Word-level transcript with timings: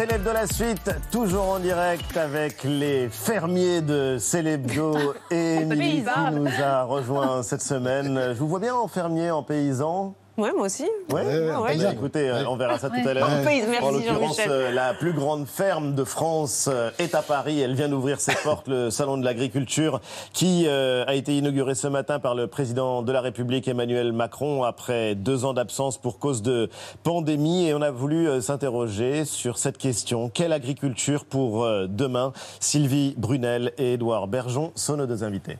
Célèbre 0.00 0.24
de 0.24 0.30
la 0.30 0.46
suite, 0.46 0.90
toujours 1.12 1.46
en 1.50 1.58
direct 1.58 2.16
avec 2.16 2.64
les 2.64 3.10
fermiers 3.10 3.82
de 3.82 4.16
Célébdo 4.18 4.96
et 5.30 5.56
Émilie 5.56 6.02
qui 6.02 6.34
nous 6.36 6.48
a 6.62 6.84
rejoint 6.84 7.42
cette 7.42 7.60
semaine. 7.60 8.18
Je 8.28 8.38
vous 8.38 8.48
vois 8.48 8.60
bien 8.60 8.74
en 8.74 8.88
fermier, 8.88 9.30
en 9.30 9.42
paysan. 9.42 10.14
Ouais, 10.38 10.52
moi 10.52 10.66
aussi. 10.66 10.86
Ouais, 11.12 11.22
ouais, 11.22 11.56
ouais. 11.56 11.76
Bah, 11.76 11.92
écoutez, 11.92 12.32
on 12.48 12.56
verra 12.56 12.78
ça 12.78 12.88
tout 12.88 13.06
à 13.06 13.14
l'heure. 13.14 13.28
En 13.82 13.90
l'occurrence, 13.90 14.40
euh, 14.48 14.72
la 14.72 14.94
plus 14.94 15.12
grande 15.12 15.46
ferme 15.46 15.94
de 15.94 16.04
France 16.04 16.68
euh, 16.72 16.90
est 16.98 17.14
à 17.14 17.22
Paris. 17.22 17.60
Elle 17.60 17.74
vient 17.74 17.88
d'ouvrir 17.88 18.20
ses 18.20 18.34
portes, 18.44 18.68
le 18.68 18.90
salon 18.90 19.18
de 19.18 19.24
l'agriculture, 19.24 20.00
qui 20.32 20.64
euh, 20.66 21.04
a 21.06 21.14
été 21.14 21.36
inauguré 21.36 21.74
ce 21.74 21.88
matin 21.88 22.18
par 22.20 22.34
le 22.34 22.46
président 22.46 23.02
de 23.02 23.12
la 23.12 23.20
République 23.20 23.68
Emmanuel 23.68 24.12
Macron 24.12 24.62
après 24.62 25.14
deux 25.14 25.44
ans 25.44 25.52
d'absence 25.52 25.98
pour 25.98 26.18
cause 26.18 26.42
de 26.42 26.70
pandémie. 27.02 27.66
Et 27.66 27.74
on 27.74 27.82
a 27.82 27.90
voulu 27.90 28.28
euh, 28.28 28.40
s'interroger 28.40 29.24
sur 29.24 29.58
cette 29.58 29.78
question 29.78 30.30
quelle 30.32 30.52
agriculture 30.52 31.24
pour 31.24 31.64
euh, 31.64 31.86
demain? 31.88 32.32
Sylvie 32.60 33.14
Brunel 33.16 33.72
et 33.78 33.94
Édouard 33.94 34.28
Bergeon 34.28 34.72
sont 34.74 34.96
nos 34.96 35.06
deux 35.06 35.24
invités. 35.24 35.58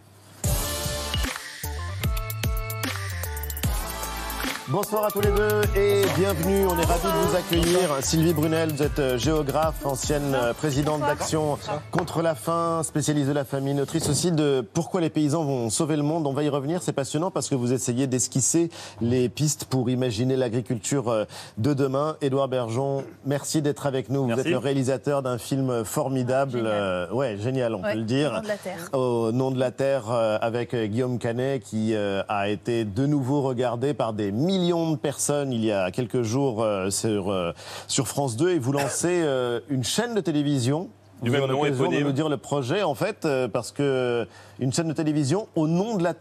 Bonsoir 4.71 5.05
à 5.07 5.11
tous 5.11 5.21
les 5.21 5.33
deux 5.33 5.63
et 5.77 6.03
bienvenue. 6.17 6.65
On 6.69 6.79
est 6.79 6.85
ravis 6.85 7.03
de 7.09 7.29
vous 7.29 7.35
accueillir. 7.37 7.91
Sylvie 8.03 8.33
Brunel, 8.33 8.71
vous 8.71 8.83
êtes 8.85 9.01
euh, 9.01 9.19
géographe, 9.19 9.85
ancienne 9.85 10.33
euh, 10.33 10.53
présidente 10.53 11.01
d'Action 11.01 11.59
contre 11.91 12.23
la 12.23 12.37
faim, 12.37 12.83
spécialiste 12.85 13.27
de 13.29 13.33
la 13.33 13.45
famine, 13.45 13.81
autrice 13.81 14.09
aussi 14.09 14.31
de 14.31 14.65
Pourquoi 14.73 15.01
les 15.01 15.11
paysans 15.11 15.43
vont 15.43 15.71
sauver 15.71 15.97
le 15.97 16.05
monde. 16.05 16.25
On 16.29 16.33
va 16.33 16.45
y 16.45 16.49
revenir. 16.49 16.83
C'est 16.83 16.93
passionnant 16.93 17.33
parce 17.33 17.49
que 17.49 17.57
vous 17.57 17.73
essayez 17.73 18.07
d'esquisser 18.07 18.71
les 19.01 19.29
pistes 19.29 19.65
pour 19.65 19.91
imaginer 19.91 20.37
l'agriculture 20.37 21.09
euh, 21.09 21.25
de 21.59 21.75
demain. 21.75 22.17
Édouard 22.21 22.47
Bergeon, 22.47 23.03
merci 23.27 23.63
d'être 23.63 23.87
avec 23.87 24.09
nous. 24.09 24.21
Vous 24.23 24.27
Merci. 24.29 24.43
êtes 24.43 24.53
le 24.53 24.59
réalisateur 24.59 25.23
d'un 25.23 25.39
film 25.39 25.85
formidable. 25.85 26.53
Génial. 26.53 26.73
euh, 26.73 27.11
ouais, 27.13 27.37
génial, 27.39 27.75
on 27.75 27.83
Ouais, 27.83 27.93
peut 27.95 27.99
le 27.99 28.05
dire. 28.05 28.31
Au 28.31 28.37
nom 28.37 28.43
de 28.43 28.49
la 28.49 28.57
terre. 28.57 28.89
Au 28.93 29.33
nom 29.33 29.51
de 29.51 29.59
la 29.59 29.71
Terre 29.73 30.05
euh, 30.13 30.39
avec 30.41 30.77
Guillaume 30.77 31.19
Canet 31.19 31.61
qui 31.61 31.95
euh, 31.97 32.23
a 32.29 32.49
été 32.49 32.85
de 32.85 33.07
nouveau 33.07 33.43
regardé 33.43 33.95
par 33.95 34.13
des 34.13 34.31
millions 34.61 34.91
de 34.93 34.97
personnes 34.97 35.53
il 35.53 35.65
y 35.65 35.73
a 35.73 35.91
quelques 35.91 36.23
jours 36.23 36.63
euh, 36.63 36.91
sur, 36.91 37.31
euh, 37.31 37.53
sur 37.87 38.07
France 38.07 38.37
2 38.37 38.51
et 38.51 38.59
vous 38.59 38.73
lancez 38.73 39.23
euh, 39.23 39.61
une 39.69 39.85
chaîne 39.85 40.15
de 40.15 40.21
télévision. 40.21 40.89
Du 41.23 41.31
vous 41.31 41.37
même 41.37 41.51
nom, 41.51 41.63
de 41.65 42.01
nous 42.03 42.13
dire 42.13 42.29
le 42.29 42.39
projet 42.39 42.83
en 42.83 42.95
fait 42.95 43.25
euh, 43.25 43.47
parce 43.49 43.73
que 43.73 44.27
une 44.59 44.73
chaîne 44.73 44.89
de 44.89 44.93
télévision 44.93 45.49
au 45.55 45.69
nom 45.69 45.97
de 45.97 46.03
la 46.03 46.15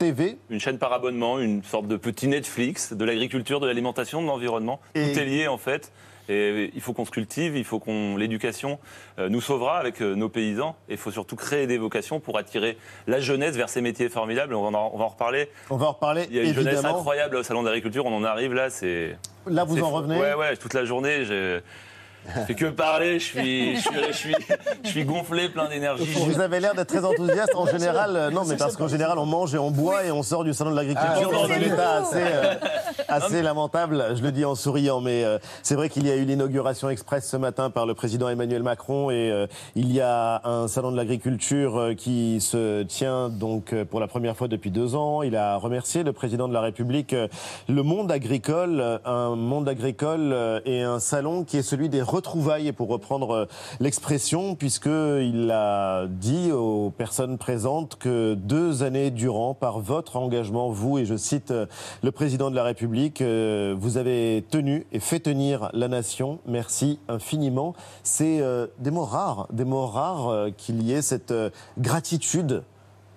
Terre.tv 0.00 0.38
Une 0.48 0.60
chaîne 0.60 0.78
par 0.78 0.92
abonnement, 0.92 1.38
une 1.38 1.62
sorte 1.62 1.86
de 1.86 1.96
petit 1.96 2.26
Netflix 2.26 2.92
de 2.94 3.04
l'agriculture, 3.04 3.60
de 3.60 3.66
l'alimentation, 3.66 4.22
de 4.22 4.26
l'environnement. 4.26 4.80
Et- 4.94 5.12
Tout 5.12 5.18
est 5.20 5.24
lié 5.24 5.46
en 5.46 5.58
fait. 5.58 5.92
Et 6.28 6.70
il 6.76 6.80
faut 6.80 6.92
qu'on 6.92 7.04
se 7.04 7.10
cultive, 7.10 7.56
il 7.56 7.64
faut 7.64 7.80
qu'on 7.80 8.16
l'éducation 8.16 8.78
euh, 9.18 9.28
nous 9.28 9.40
sauvera 9.40 9.78
avec 9.78 10.00
euh, 10.00 10.14
nos 10.14 10.28
paysans. 10.28 10.76
Et 10.88 10.92
il 10.92 10.96
faut 10.98 11.10
surtout 11.10 11.34
créer 11.34 11.66
des 11.66 11.76
vocations 11.76 12.20
pour 12.20 12.38
attirer 12.38 12.78
la 13.08 13.18
jeunesse 13.18 13.56
vers 13.56 13.68
ces 13.68 13.80
métiers 13.80 14.08
formidables. 14.08 14.54
On 14.54 14.62
va 14.70 14.78
en, 14.78 14.90
on 14.94 14.98
va 14.98 15.04
en 15.04 15.08
reparler. 15.08 15.48
on 15.70 15.76
va 15.76 15.86
en 15.86 15.92
reparler 15.92 16.26
Il 16.30 16.36
y 16.36 16.38
a 16.38 16.44
une 16.44 16.54
jeunesse 16.54 16.84
incroyable 16.84 17.34
au 17.36 17.42
salon 17.42 17.64
d'agriculture. 17.64 18.06
On 18.06 18.14
en 18.16 18.22
arrive 18.22 18.54
là, 18.54 18.70
c'est. 18.70 19.18
Là 19.46 19.64
vous 19.64 19.82
en 19.82 19.88
fou. 19.88 19.96
revenez 19.96 20.20
Ouais, 20.20 20.34
ouais. 20.34 20.56
Toute 20.56 20.74
la 20.74 20.84
journée, 20.84 21.24
j'ai. 21.24 21.60
Je 22.26 22.40
fais 22.46 22.54
que 22.54 22.66
parler, 22.66 23.18
je 23.18 23.24
suis, 23.24 23.76
je 23.76 23.80
suis, 23.80 23.90
je 24.08 24.12
suis, 24.12 24.34
je 24.84 24.88
suis 24.88 25.04
gonflé, 25.04 25.48
plein 25.48 25.68
d'énergie. 25.68 26.04
Vous 26.04 26.40
avez 26.40 26.60
l'air 26.60 26.74
d'être 26.74 26.88
très 26.88 27.04
enthousiaste. 27.04 27.54
En 27.54 27.66
général, 27.66 28.14
euh, 28.14 28.30
non, 28.30 28.42
mais 28.46 28.56
parce 28.56 28.76
qu'en 28.76 28.88
général, 28.88 29.18
on 29.18 29.26
mange 29.26 29.54
et 29.54 29.58
on 29.58 29.70
boit 29.70 30.04
et 30.04 30.10
on 30.10 30.22
sort 30.22 30.44
du 30.44 30.52
salon 30.54 30.70
de 30.70 30.76
l'agriculture 30.76 31.30
Ah, 31.32 31.32
dans 31.32 31.50
un 31.50 31.60
état 31.60 31.94
assez, 31.96 32.22
euh, 32.22 32.54
assez 33.08 33.42
lamentable. 33.42 34.04
Je 34.14 34.22
le 34.22 34.32
dis 34.32 34.44
en 34.44 34.54
souriant, 34.54 35.00
mais 35.00 35.24
euh, 35.24 35.38
c'est 35.62 35.74
vrai 35.74 35.88
qu'il 35.88 36.06
y 36.06 36.10
a 36.10 36.16
eu 36.16 36.24
l'inauguration 36.24 36.90
express 36.90 37.28
ce 37.28 37.36
matin 37.36 37.70
par 37.70 37.86
le 37.86 37.94
président 37.94 38.28
Emmanuel 38.28 38.62
Macron 38.62 39.10
et 39.10 39.30
euh, 39.30 39.46
il 39.74 39.90
y 39.92 40.00
a 40.00 40.42
un 40.44 40.68
salon 40.68 40.92
de 40.92 40.96
l'agriculture 40.96 41.92
qui 41.96 42.40
se 42.40 42.82
tient 42.82 43.28
donc 43.28 43.74
pour 43.84 43.98
la 43.98 44.06
première 44.06 44.36
fois 44.36 44.48
depuis 44.48 44.70
deux 44.70 44.94
ans. 44.94 45.22
Il 45.22 45.36
a 45.36 45.56
remercié 45.56 46.02
le 46.02 46.12
président 46.12 46.48
de 46.48 46.54
la 46.54 46.60
République. 46.60 47.14
Le 47.68 47.82
monde 47.82 48.12
agricole, 48.12 49.00
un 49.04 49.34
monde 49.34 49.68
agricole 49.68 50.62
et 50.64 50.82
un 50.82 51.00
salon 51.00 51.44
qui 51.44 51.58
est 51.58 51.62
celui 51.62 51.88
des 51.88 52.02
retrouvailles, 52.10 52.68
et 52.68 52.72
pour 52.72 52.88
reprendre 52.88 53.30
euh, 53.30 53.46
l'expression, 53.80 54.54
puisqu'il 54.54 55.50
a 55.50 56.06
dit 56.06 56.52
aux 56.52 56.90
personnes 56.90 57.38
présentes 57.38 57.96
que 57.96 58.34
deux 58.34 58.82
années 58.82 59.10
durant, 59.10 59.54
par 59.54 59.80
votre 59.80 60.16
engagement, 60.16 60.70
vous, 60.70 60.98
et 60.98 61.04
je 61.04 61.16
cite 61.16 61.50
euh, 61.50 61.66
le 62.02 62.12
président 62.12 62.50
de 62.50 62.56
la 62.56 62.64
République, 62.64 63.22
euh, 63.22 63.74
vous 63.78 63.96
avez 63.96 64.44
tenu 64.50 64.86
et 64.92 65.00
fait 65.00 65.20
tenir 65.20 65.70
la 65.72 65.88
nation. 65.88 66.38
Merci 66.46 66.98
infiniment. 67.08 67.74
C'est 68.02 68.42
des 68.78 68.90
mots 68.90 69.04
rares, 69.04 69.46
des 69.52 69.64
mots 69.64 69.86
rares 69.86 70.46
qu'il 70.56 70.82
y 70.82 70.92
ait 70.92 71.02
cette 71.02 71.32
gratitude 71.78 72.62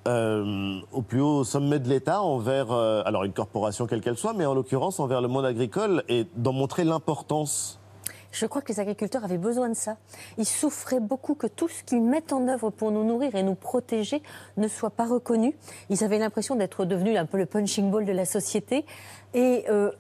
au 0.06 1.02
plus 1.02 1.22
haut 1.22 1.44
sommet 1.44 1.80
de 1.80 1.90
l'État 1.90 2.22
envers, 2.22 2.72
alors 2.72 3.24
une 3.24 3.34
corporation 3.34 3.88
quelle 3.88 4.02
qu'elle 4.02 4.18
soit, 4.18 4.34
mais 4.34 4.46
en 4.46 4.54
l'occurrence 4.54 5.00
envers 5.00 5.22
le 5.22 5.28
monde 5.28 5.46
agricole 5.46 6.04
et 6.10 6.26
d'en 6.36 6.54
montrer 6.54 6.84
l'importance. 6.84 7.80
Je 8.34 8.48
crois 8.48 8.62
que 8.62 8.74
les 8.74 8.80
agriculteurs 8.80 9.24
avaient 9.24 9.38
besoin 9.38 9.70
de 9.70 9.76
ça. 9.76 9.98
Ils 10.38 10.46
souffraient 10.46 11.00
beaucoup 11.00 11.36
que 11.36 11.48
tout 11.48 11.70
ce 11.70 11.84
qu'ils 11.84 12.02
mettent 12.02 12.34
en 12.34 12.48
œuvre 12.48 12.72
pour 12.72 12.92
nous 12.92 13.04
nourrir 13.04 13.36
et 13.36 13.44
nous 13.44 13.54
protéger 13.54 14.24
ne 14.58 14.68
soit 14.68 14.90
pas 14.90 15.06
reconnu. 15.06 15.56
Ils 15.90 16.04
avaient 16.04 16.18
l'impression 16.18 16.56
d'être 16.56 16.84
devenus 16.84 17.18
un 17.18 17.26
peu 17.26 17.38
le 17.38 17.46
punching 17.46 17.92
ball 17.92 18.06
de 18.06 18.12
la 18.12 18.26
société. 18.26 18.86
Et 19.36 19.66
euh, 19.70 19.92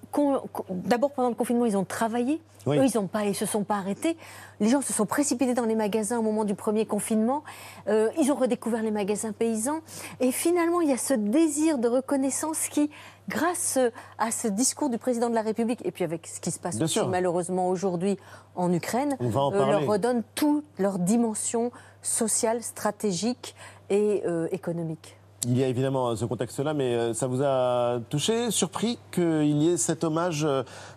d'abord 0.70 1.12
pendant 1.12 1.30
le 1.30 1.36
confinement, 1.36 1.66
ils 1.66 1.78
ont 1.78 1.86
travaillé. 1.86 2.42
Oui. 2.66 2.78
Eux, 2.78 2.86
ils 2.86 3.02
ne 3.02 3.08
pas, 3.08 3.26
ils 3.26 3.36
se 3.36 3.46
sont 3.46 3.64
pas 3.64 3.76
arrêtés. 3.76 4.18
Les 4.60 4.70
gens 4.70 4.82
se 4.82 4.94
sont 4.94 5.06
précipités 5.06 5.54
dans 5.54 5.66
les 5.66 5.76
magasins 5.76 6.18
au 6.18 6.22
moment 6.22 6.46
du 6.46 6.56
premier 6.56 6.86
confinement. 6.86 7.44
Euh, 7.88 8.10
ils 8.20 8.32
ont 8.32 8.36
redécouvert 8.36 8.82
les 8.82 8.92
magasins 8.92 9.32
paysans. 9.32 9.80
Et 10.20 10.32
finalement, 10.32 10.82
il 10.82 10.90
y 10.90 10.94
a 10.94 10.98
ce 10.98 11.14
désir 11.14 11.78
de 11.78 11.88
reconnaissance 11.88 12.68
qui, 12.70 12.90
grâce 13.30 13.80
à 14.18 14.32
ce 14.32 14.48
discours 14.48 14.90
du 14.90 14.98
président 14.98 15.30
de 15.30 15.36
la 15.36 15.42
République, 15.42 15.86
et 15.86 15.92
puis 15.92 16.04
avec 16.04 16.28
ce 16.28 16.40
qui 16.40 16.52
se 16.52 16.60
passe 16.60 16.80
aussi 16.80 17.00
malheureusement 17.08 17.70
aujourd'hui 17.70 18.18
en 18.56 18.72
Ukraine, 18.72 19.16
On 19.20 19.30
va 19.30 19.42
en 19.42 19.54
euh, 19.54 19.72
leur 19.72 19.86
redonne 19.86 20.24
toute 20.36 20.66
leur 20.78 21.00
dimension 21.00 21.72
sociale, 22.02 22.62
stratégique 22.62 23.56
et 23.90 24.24
euh, 24.26 24.48
économique. 24.52 25.18
Il 25.46 25.58
y 25.58 25.64
a 25.64 25.68
évidemment 25.68 26.10
euh, 26.10 26.16
ce 26.16 26.24
contexte-là, 26.24 26.74
mais 26.74 27.14
ça 27.14 27.28
vous 27.28 27.42
a 27.44 28.00
touché, 28.10 28.50
surpris 28.50 28.98
qu'il 29.12 29.62
y 29.62 29.70
ait 29.70 29.78
cet 29.78 30.04
hommage 30.04 30.48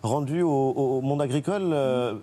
rendu 0.03 0.41
au, 0.41 0.49
au 0.49 1.01
monde 1.01 1.21
agricole 1.21 1.75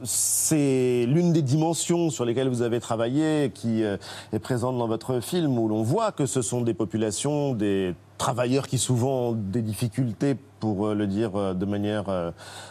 C'est 0.05 1.05
l'une 1.07 1.33
des 1.33 1.43
dimensions 1.43 2.11
sur 2.11 2.25
lesquelles 2.25 2.49
vous 2.49 2.63
avez 2.63 2.81
travaillé, 2.81 3.51
qui 3.55 3.83
est 3.83 4.39
présente 4.39 4.79
dans 4.79 4.89
votre 4.89 5.21
film, 5.21 5.59
où 5.59 5.69
l'on 5.69 5.83
voit 5.83 6.13
que 6.13 6.27
ce 6.27 6.41
sont 6.41 6.63
des 6.63 6.75
populations, 6.75 7.53
des 7.55 7.95
travailleurs 8.19 8.67
qui 8.67 8.79
souvent 8.79 9.29
ont 9.29 9.33
des 9.33 9.63
difficultés, 9.63 10.37
pour 10.65 10.87
euh, 10.87 10.95
le 10.95 11.07
dire 11.07 11.37
euh, 11.37 11.53
de 11.53 11.67
manière 11.67 12.09
euh, 12.09 12.31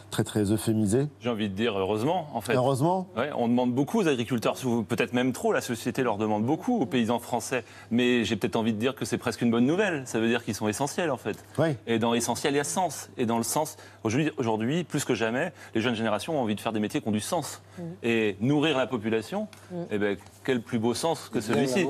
très 0.09 0.24
très 0.24 0.52
euphémisée. 0.52 1.08
J'ai 1.20 1.30
envie 1.30 1.48
de 1.48 1.54
dire 1.54 1.78
heureusement, 1.78 2.28
en 2.34 2.42
fait. 2.42 2.56
Heureusement. 2.56 3.08
Ouais, 3.16 3.30
on 3.38 3.48
demande 3.48 3.72
beaucoup 3.72 4.00
aux 4.00 4.08
agriculteurs, 4.08 4.56
peut-être 4.88 5.14
même 5.14 5.32
trop, 5.32 5.53
la 5.53 5.62
société 5.62 6.02
leur 6.02 6.18
demande 6.18 6.44
beaucoup 6.44 6.80
aux 6.80 6.88
paysans 6.88 7.20
français. 7.20 7.64
Mais 7.92 8.24
j'ai 8.24 8.36
peut-être 8.36 8.56
envie 8.56 8.74
de 8.74 8.80
dire 8.80 8.96
que 8.96 9.06
c'est 9.06 9.20
presque 9.20 9.44
une 9.44 9.52
bonne 9.52 9.68
nouvelle. 9.68 10.08
Ça 10.08 10.20
veut 10.20 10.28
dire 10.28 10.44
qu'ils 10.44 10.56
sont 10.56 10.68
essentiels, 10.68 11.12
en 11.12 11.18
fait. 11.18 11.46
Oui. 11.59 11.76
Et 11.86 12.00
dans 12.00 12.16
essentiel, 12.16 12.56
il 12.56 12.58
y 12.58 12.59
a 12.59 12.64
sens. 12.64 13.09
Et 13.16 13.28
dans 13.28 13.38
le 13.38 13.44
sens, 13.44 13.78
aujourd'hui, 14.03 14.32
aujourd'hui, 14.38 14.84
plus 14.84 15.06
que 15.06 15.14
jamais, 15.14 15.53
les 15.76 15.82
jeunes 15.82 15.96
générations 15.96 16.36
ont 16.36 16.42
envie 16.42 16.56
de 16.56 16.62
faire 16.62 16.74
des 16.74 16.80
métiers 16.80 17.00
qui 17.00 17.08
ont 17.08 17.12
du 17.12 17.20
sens. 17.20 17.62
Et 18.02 18.38
nourrir 18.40 18.78
la 18.78 18.88
population, 18.88 19.48
eh 19.92 19.98
ben, 20.00 20.18
quel 20.44 20.62
plus 20.62 20.80
beau 20.80 20.96
sens 20.96 21.30
que 21.30 21.42
celui-ci 21.42 21.86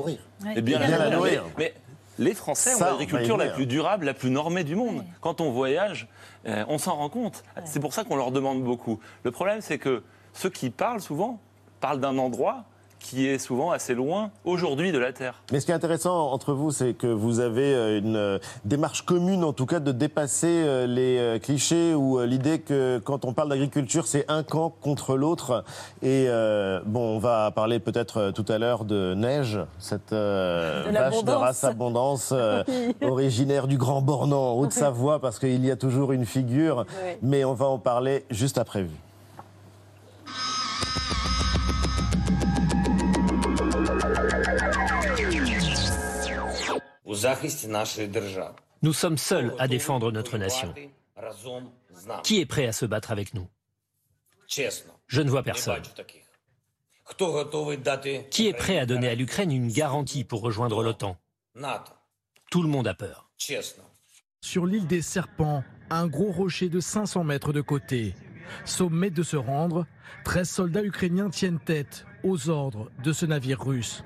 Et 0.54 0.60
bien, 0.60 0.78
Bien 0.78 0.98
la 0.98 1.10
nourrir. 1.10 1.44
Mais 1.56 1.72
les 2.18 2.34
Français 2.34 2.70
Ça, 2.70 2.88
ont 2.88 2.98
l'agriculture 2.98 3.36
la 3.36 3.48
plus 3.48 3.66
durable, 3.66 4.06
la 4.06 4.14
plus 4.14 4.30
normée 4.30 4.64
du 4.64 4.76
monde. 4.76 5.04
Quand 5.20 5.40
on 5.40 5.50
voyage, 5.50 6.08
euh, 6.46 6.64
on 6.68 6.78
s'en 6.78 6.96
rend 6.96 7.08
compte. 7.08 7.42
C'est 7.64 7.80
pour 7.80 7.94
ça 7.94 8.04
qu'on 8.04 8.16
leur 8.16 8.30
demande 8.30 8.62
beaucoup. 8.62 9.00
Le 9.24 9.30
problème, 9.30 9.60
c'est 9.60 9.78
que 9.78 10.02
ceux 10.32 10.50
qui 10.50 10.70
parlent 10.70 11.00
souvent 11.00 11.40
parlent 11.80 12.00
d'un 12.00 12.18
endroit 12.18 12.64
qui 13.04 13.28
est 13.28 13.38
souvent 13.38 13.70
assez 13.70 13.94
loin 13.94 14.30
aujourd'hui 14.46 14.90
de 14.90 14.98
la 14.98 15.12
Terre. 15.12 15.42
Mais 15.52 15.60
ce 15.60 15.66
qui 15.66 15.72
est 15.72 15.74
intéressant 15.74 16.32
entre 16.32 16.54
vous, 16.54 16.70
c'est 16.70 16.94
que 16.94 17.06
vous 17.06 17.40
avez 17.40 17.74
euh, 17.74 17.98
une 17.98 18.16
euh, 18.16 18.38
démarche 18.64 19.02
commune, 19.02 19.44
en 19.44 19.52
tout 19.52 19.66
cas, 19.66 19.78
de 19.78 19.92
dépasser 19.92 20.62
euh, 20.64 20.86
les 20.86 21.38
clichés 21.40 21.94
ou 21.94 22.20
l'idée 22.22 22.60
que 22.60 22.98
quand 23.04 23.26
on 23.26 23.34
parle 23.34 23.50
d'agriculture, 23.50 24.06
c'est 24.06 24.24
un 24.28 24.42
camp 24.42 24.70
contre 24.80 25.16
l'autre. 25.16 25.64
Et 26.02 26.26
euh, 26.28 26.80
bon, 26.86 27.16
on 27.16 27.18
va 27.18 27.50
parler 27.50 27.78
peut-être 27.78 28.30
tout 28.30 28.44
à 28.48 28.58
l'heure 28.58 28.84
de 28.84 29.14
neige, 29.14 29.58
cette 29.78 30.12
euh, 30.12 30.86
De 30.86 30.92
vache 30.92 31.24
de 31.24 31.30
race 31.30 31.64
abondance, 31.64 32.30
euh, 32.32 32.62
originaire 33.02 33.66
du 33.66 33.76
Grand 33.76 34.00
Bornand, 34.00 34.52
en 34.52 34.58
Haute-Savoie, 34.58 35.20
parce 35.20 35.38
qu'il 35.38 35.64
y 35.64 35.70
a 35.70 35.76
toujours 35.76 36.12
une 36.12 36.24
figure. 36.24 36.86
Oui. 37.04 37.12
Mais 37.22 37.44
on 37.44 37.54
va 37.54 37.66
en 37.66 37.78
parler 37.78 38.24
juste 38.30 38.58
après 38.58 38.82
vu. 38.82 38.96
Nous 48.82 48.92
sommes 48.92 49.18
seuls 49.18 49.54
à 49.58 49.68
défendre 49.68 50.12
notre 50.12 50.38
nation. 50.38 50.74
Qui 52.22 52.40
est 52.40 52.46
prêt 52.46 52.66
à 52.66 52.72
se 52.72 52.86
battre 52.86 53.10
avec 53.10 53.34
nous? 53.34 53.48
Je 55.06 55.22
ne 55.22 55.30
vois 55.30 55.42
personne. 55.42 55.82
Qui 58.30 58.48
est 58.48 58.54
prêt 58.54 58.78
à 58.78 58.86
donner 58.86 59.08
à 59.08 59.14
l'Ukraine 59.14 59.52
une 59.52 59.70
garantie 59.70 60.24
pour 60.24 60.40
rejoindre 60.40 60.82
l'OTAN? 60.82 61.16
Tout 62.50 62.62
le 62.62 62.68
monde 62.68 62.88
a 62.88 62.94
peur. 62.94 63.30
Sur 64.40 64.66
l'île 64.66 64.86
des 64.86 65.02
Serpents, 65.02 65.64
un 65.90 66.06
gros 66.06 66.30
rocher 66.30 66.68
de 66.68 66.80
500 66.80 67.24
mètres 67.24 67.52
de 67.52 67.60
côté. 67.60 68.14
Sommet 68.64 69.10
de 69.10 69.22
se 69.22 69.36
rendre, 69.36 69.86
13 70.24 70.48
soldats 70.48 70.84
ukrainiens 70.84 71.30
tiennent 71.30 71.60
tête 71.60 72.06
aux 72.22 72.50
ordres 72.50 72.90
de 73.02 73.12
ce 73.12 73.26
navire 73.26 73.64
russe. 73.64 74.02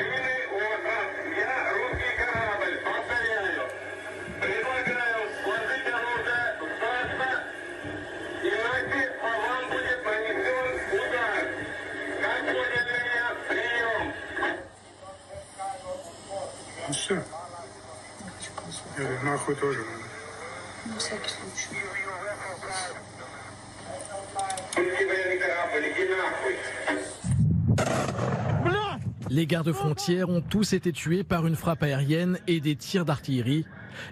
Les 29.31 29.47
gardes-frontières 29.47 30.29
ont 30.29 30.41
tous 30.41 30.73
été 30.73 30.93
tués 30.93 31.25
par 31.25 31.47
une 31.47 31.57
frappe 31.57 31.83
aérienne 31.83 32.39
et 32.47 32.61
des 32.61 32.77
tirs 32.77 33.05
d'artillerie. 33.05 33.65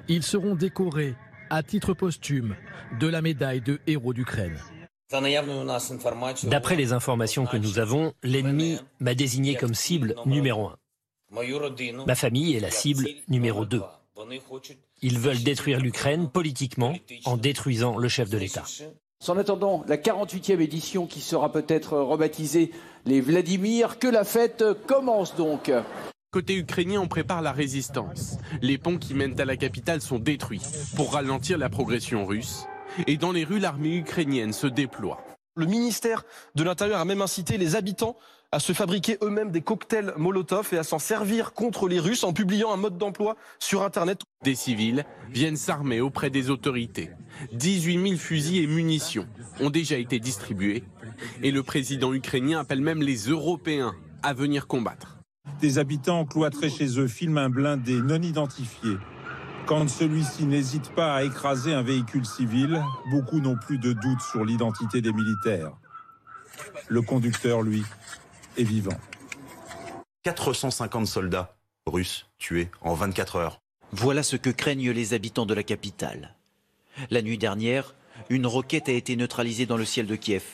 Ils 0.08 0.22
seront 0.22 0.54
décorés 0.54 1.14
à 1.50 1.62
titre 1.62 1.94
posthume 1.94 2.56
de 2.98 3.06
la 3.06 3.22
médaille 3.22 3.60
de 3.60 3.80
héros 3.86 4.12
d'Ukraine. 4.12 4.58
D'après 6.44 6.76
les 6.76 6.92
informations 6.92 7.46
que 7.46 7.56
nous 7.56 7.78
avons, 7.78 8.12
l'ennemi 8.22 8.78
m'a 9.00 9.14
désigné 9.14 9.56
comme 9.56 9.74
cible 9.74 10.14
numéro 10.26 10.68
un. 10.68 10.76
Ma 12.06 12.14
famille 12.14 12.56
est 12.56 12.60
la 12.60 12.70
cible 12.70 13.06
numéro 13.28 13.64
deux. 13.64 13.82
Ils 15.02 15.18
veulent 15.18 15.42
détruire 15.42 15.80
l'Ukraine 15.80 16.28
politiquement 16.28 16.94
en 17.24 17.36
détruisant 17.36 17.96
le 17.98 18.08
chef 18.08 18.30
de 18.30 18.38
l'État. 18.38 18.64
En 19.28 19.36
attendant 19.38 19.84
la 19.88 19.96
48e 19.96 20.60
édition 20.60 21.06
qui 21.06 21.20
sera 21.20 21.50
peut-être 21.50 21.96
rebaptisée 21.98 22.70
les 23.06 23.20
Vladimir, 23.20 23.98
que 23.98 24.08
la 24.08 24.24
fête 24.24 24.64
commence 24.86 25.34
donc. 25.36 25.72
Côté 26.30 26.54
ukrainien, 26.56 27.00
on 27.00 27.08
prépare 27.08 27.40
la 27.40 27.52
résistance. 27.52 28.36
Les 28.60 28.78
ponts 28.78 28.98
qui 28.98 29.14
mènent 29.14 29.40
à 29.40 29.44
la 29.44 29.56
capitale 29.56 30.02
sont 30.02 30.18
détruits 30.18 30.60
pour 30.94 31.14
ralentir 31.14 31.56
la 31.56 31.70
progression 31.70 32.26
russe. 32.26 32.66
Et 33.06 33.16
dans 33.16 33.32
les 33.32 33.44
rues, 33.44 33.58
l'armée 33.58 33.96
ukrainienne 33.96 34.52
se 34.52 34.66
déploie. 34.66 35.24
Le 35.58 35.64
ministère 35.64 36.24
de 36.54 36.62
l'Intérieur 36.62 37.00
a 37.00 37.06
même 37.06 37.22
incité 37.22 37.56
les 37.56 37.76
habitants 37.76 38.14
à 38.52 38.58
se 38.58 38.74
fabriquer 38.74 39.16
eux-mêmes 39.22 39.50
des 39.50 39.62
cocktails 39.62 40.12
Molotov 40.18 40.68
et 40.72 40.78
à 40.78 40.82
s'en 40.82 40.98
servir 40.98 41.54
contre 41.54 41.88
les 41.88 41.98
Russes 41.98 42.24
en 42.24 42.34
publiant 42.34 42.72
un 42.72 42.76
mode 42.76 42.98
d'emploi 42.98 43.36
sur 43.58 43.82
Internet. 43.82 44.20
Des 44.44 44.54
civils 44.54 45.06
viennent 45.30 45.56
s'armer 45.56 46.02
auprès 46.02 46.28
des 46.28 46.50
autorités. 46.50 47.10
18 47.52 48.08
000 48.08 48.20
fusils 48.20 48.62
et 48.62 48.66
munitions 48.66 49.26
ont 49.58 49.70
déjà 49.70 49.96
été 49.96 50.18
distribués. 50.18 50.84
Et 51.42 51.50
le 51.50 51.62
président 51.62 52.12
ukrainien 52.12 52.60
appelle 52.60 52.82
même 52.82 53.02
les 53.02 53.16
Européens 53.16 53.94
à 54.22 54.34
venir 54.34 54.66
combattre. 54.66 55.16
Des 55.62 55.78
habitants 55.78 56.26
cloîtrés 56.26 56.68
chez 56.68 56.98
eux 56.98 57.08
filment 57.08 57.38
un 57.38 57.48
blindé 57.48 57.94
non 57.94 58.20
identifié. 58.20 58.98
Quand 59.66 59.88
celui-ci 59.88 60.44
n'hésite 60.44 60.90
pas 60.90 61.16
à 61.16 61.24
écraser 61.24 61.74
un 61.74 61.82
véhicule 61.82 62.24
civil, 62.24 62.80
beaucoup 63.10 63.40
n'ont 63.40 63.56
plus 63.56 63.78
de 63.78 63.92
doute 63.92 64.20
sur 64.20 64.44
l'identité 64.44 65.02
des 65.02 65.12
militaires. 65.12 65.72
Le 66.86 67.02
conducteur, 67.02 67.62
lui, 67.62 67.82
est 68.56 68.62
vivant. 68.62 68.96
450 70.22 71.08
soldats 71.08 71.56
russes 71.84 72.28
tués 72.38 72.70
en 72.80 72.94
24 72.94 73.36
heures. 73.36 73.60
Voilà 73.90 74.22
ce 74.22 74.36
que 74.36 74.50
craignent 74.50 74.92
les 74.92 75.14
habitants 75.14 75.46
de 75.46 75.54
la 75.54 75.64
capitale. 75.64 76.36
La 77.10 77.20
nuit 77.20 77.38
dernière, 77.38 77.96
une 78.30 78.46
roquette 78.46 78.88
a 78.88 78.92
été 78.92 79.16
neutralisée 79.16 79.66
dans 79.66 79.76
le 79.76 79.84
ciel 79.84 80.06
de 80.06 80.14
Kiev. 80.14 80.44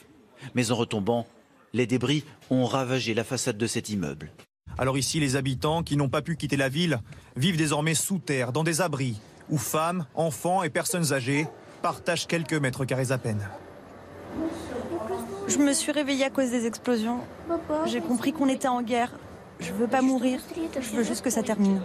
Mais 0.54 0.70
en 0.70 0.76
retombant, 0.76 1.26
les 1.74 1.86
débris 1.86 2.24
ont 2.48 2.64
ravagé 2.64 3.12
la 3.12 3.24
façade 3.24 3.58
de 3.58 3.66
cet 3.66 3.90
immeuble. 3.90 4.32
Alors 4.78 4.98
ici, 4.98 5.20
les 5.20 5.36
habitants 5.36 5.82
qui 5.82 5.96
n'ont 5.96 6.08
pas 6.08 6.22
pu 6.22 6.36
quitter 6.36 6.56
la 6.56 6.68
ville 6.68 7.00
vivent 7.36 7.56
désormais 7.56 7.94
sous 7.94 8.18
terre, 8.18 8.52
dans 8.52 8.64
des 8.64 8.80
abris, 8.80 9.20
où 9.50 9.58
femmes, 9.58 10.06
enfants 10.14 10.62
et 10.62 10.70
personnes 10.70 11.12
âgées 11.12 11.46
partagent 11.82 12.26
quelques 12.26 12.54
mètres 12.54 12.84
carrés 12.84 13.12
à 13.12 13.18
peine. 13.18 13.48
Je 15.48 15.58
me 15.58 15.72
suis 15.72 15.92
réveillée 15.92 16.24
à 16.24 16.30
cause 16.30 16.50
des 16.50 16.66
explosions. 16.66 17.20
J'ai 17.86 18.00
compris 18.00 18.32
qu'on 18.32 18.48
était 18.48 18.68
en 18.68 18.82
guerre. 18.82 19.12
Je 19.60 19.72
veux 19.72 19.86
pas 19.86 20.02
mourir. 20.02 20.40
Je 20.80 20.96
veux 20.96 21.04
juste 21.04 21.22
que 21.22 21.30
ça 21.30 21.42
termine. 21.42 21.80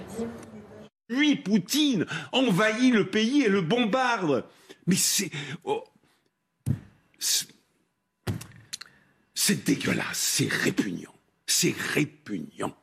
Lui, 1.09 1.35
Poutine, 1.35 2.05
envahit 2.31 2.93
le 2.93 3.09
pays 3.09 3.43
et 3.43 3.49
le 3.49 3.61
bombarde. 3.61 4.45
Mais 4.85 4.95
c'est. 4.95 5.31
Oh, 5.63 5.83
c'est 9.33 9.63
dégueulasse, 9.65 10.17
c'est 10.17 10.51
répugnant. 10.51 11.16
C'est 11.47 11.75
répugnant. 11.75 12.73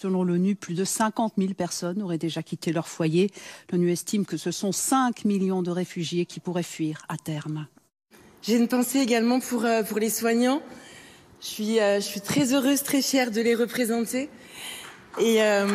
Selon 0.00 0.24
l'ONU, 0.24 0.56
plus 0.56 0.74
de 0.74 0.84
50 0.84 1.34
000 1.38 1.54
personnes 1.54 2.02
auraient 2.02 2.18
déjà 2.18 2.42
quitté 2.42 2.72
leur 2.72 2.88
foyer. 2.88 3.30
L'ONU 3.70 3.90
estime 3.90 4.26
que 4.26 4.36
ce 4.36 4.50
sont 4.50 4.72
5 4.72 5.24
millions 5.24 5.62
de 5.62 5.70
réfugiés 5.70 6.26
qui 6.26 6.40
pourraient 6.40 6.62
fuir 6.62 7.02
à 7.08 7.16
terme. 7.16 7.66
J'ai 8.42 8.56
une 8.56 8.68
pensée 8.68 8.98
également 8.98 9.40
pour, 9.40 9.64
euh, 9.64 9.82
pour 9.82 9.98
les 9.98 10.10
soignants. 10.10 10.60
Je 11.40 11.46
suis, 11.46 11.80
euh, 11.80 11.96
je 11.96 12.04
suis 12.04 12.20
très 12.20 12.52
heureuse, 12.52 12.82
très 12.82 13.02
fière 13.02 13.30
de 13.30 13.40
les 13.40 13.54
représenter. 13.54 14.28
Et. 15.18 15.42
Euh... 15.42 15.66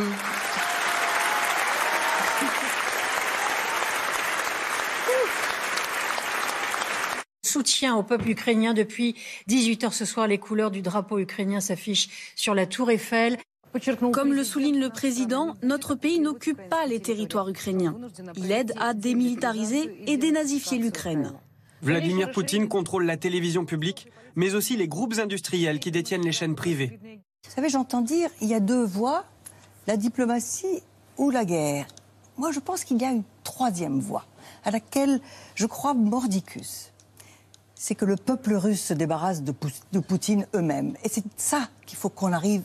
soutien 7.51 7.97
au 7.97 8.03
peuple 8.03 8.29
ukrainien 8.29 8.73
depuis 8.73 9.15
18h 9.49 9.91
ce 9.91 10.05
soir. 10.05 10.27
Les 10.27 10.37
couleurs 10.37 10.71
du 10.71 10.81
drapeau 10.81 11.19
ukrainien 11.19 11.59
s'affichent 11.59 12.09
sur 12.35 12.55
la 12.55 12.65
tour 12.65 12.89
Eiffel. 12.89 13.37
Comme 14.11 14.33
le 14.33 14.43
souligne 14.43 14.79
le 14.79 14.89
président, 14.89 15.55
notre 15.63 15.95
pays 15.95 16.19
n'occupe 16.19 16.61
pas 16.69 16.85
les 16.85 16.99
territoires 16.99 17.47
ukrainiens. 17.47 17.95
Il 18.35 18.51
aide 18.51 18.73
à 18.79 18.93
démilitariser 18.93 20.03
et 20.07 20.17
dénazifier 20.17 20.77
l'Ukraine. 20.77 21.33
Vladimir 21.81 22.31
Poutine 22.31 22.67
contrôle 22.67 23.05
la 23.05 23.17
télévision 23.17 23.65
publique, 23.65 24.07
mais 24.35 24.55
aussi 24.55 24.75
les 24.75 24.87
groupes 24.87 25.17
industriels 25.19 25.79
qui 25.79 25.89
détiennent 25.91 26.25
les 26.25 26.33
chaînes 26.33 26.55
privées. 26.55 26.99
Vous 27.03 27.55
savez, 27.55 27.69
j'entends 27.69 28.01
dire, 28.01 28.29
il 28.41 28.49
y 28.49 28.53
a 28.53 28.59
deux 28.59 28.83
voies, 28.83 29.25
la 29.87 29.97
diplomatie 29.97 30.83
ou 31.17 31.31
la 31.31 31.45
guerre. 31.45 31.87
Moi, 32.37 32.51
je 32.51 32.59
pense 32.59 32.83
qu'il 32.83 33.01
y 33.01 33.05
a 33.05 33.11
une 33.11 33.23
troisième 33.43 33.99
voie, 33.99 34.25
à 34.63 34.71
laquelle 34.71 35.21
je 35.55 35.65
crois 35.65 35.93
mordicus 35.93 36.91
c'est 37.81 37.95
que 37.95 38.05
le 38.05 38.15
peuple 38.15 38.53
russe 38.53 38.79
se 38.79 38.93
débarrasse 38.93 39.41
de, 39.41 39.51
Poutine 40.01 40.45
eux-mêmes. 40.53 40.95
Et 41.03 41.09
c'est 41.09 41.23
ça 41.35 41.67
qu'il 41.87 41.97
faut 41.97 42.09
qu'on 42.09 42.31
arrive 42.31 42.61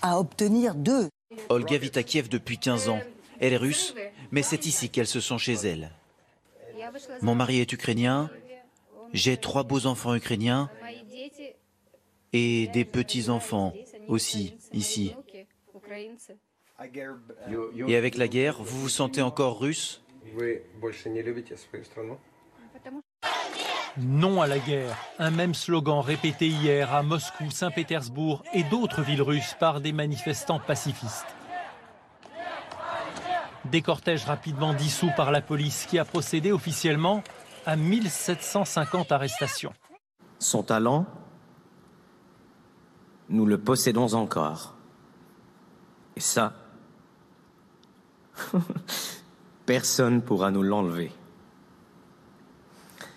à 0.00 0.18
obtenir 0.18 0.74
d'eux. 0.74 1.10
Olga 1.50 1.76
vit 1.76 1.92
à 1.96 2.02
Kiev 2.02 2.30
depuis 2.30 2.56
15 2.56 2.88
ans. 2.88 3.00
Elle 3.40 3.52
est 3.52 3.58
russe, 3.58 3.94
mais 4.32 4.42
c'est 4.42 4.64
ici 4.64 4.88
qu'elle 4.88 5.06
se 5.06 5.20
sent 5.20 5.36
chez 5.36 5.52
elle. 5.52 5.90
Mon 7.20 7.34
mari 7.34 7.60
est 7.60 7.70
ukrainien, 7.74 8.30
j'ai 9.12 9.36
trois 9.36 9.64
beaux 9.64 9.84
enfants 9.84 10.14
ukrainiens 10.14 10.70
et 12.32 12.68
des 12.68 12.86
petits-enfants 12.86 13.74
aussi 14.08 14.56
ici. 14.72 15.14
Et 17.86 17.96
avec 17.96 18.16
la 18.16 18.28
guerre, 18.28 18.62
vous 18.62 18.80
vous 18.80 18.88
sentez 18.88 19.20
encore 19.20 19.60
russe 19.60 20.00
non 23.98 24.42
à 24.42 24.46
la 24.46 24.58
guerre, 24.58 24.96
un 25.18 25.30
même 25.30 25.54
slogan 25.54 26.00
répété 26.00 26.48
hier 26.48 26.92
à 26.92 27.02
Moscou, 27.02 27.50
Saint-Pétersbourg 27.50 28.42
et 28.52 28.64
d'autres 28.64 29.02
villes 29.02 29.22
russes 29.22 29.54
par 29.58 29.80
des 29.80 29.92
manifestants 29.92 30.58
pacifistes. 30.58 31.26
Des 33.66 33.82
cortèges 33.82 34.24
rapidement 34.24 34.74
dissous 34.74 35.10
par 35.16 35.30
la 35.30 35.40
police 35.40 35.86
qui 35.88 35.98
a 35.98 36.04
procédé 36.04 36.52
officiellement 36.52 37.22
à 37.66 37.76
1750 37.76 39.10
arrestations. 39.12 39.72
Son 40.38 40.62
talent, 40.62 41.06
nous 43.30 43.46
le 43.46 43.58
possédons 43.58 44.12
encore. 44.14 44.74
Et 46.16 46.20
ça, 46.20 46.52
personne 49.66 50.20
pourra 50.20 50.50
nous 50.50 50.62
l'enlever. 50.62 51.10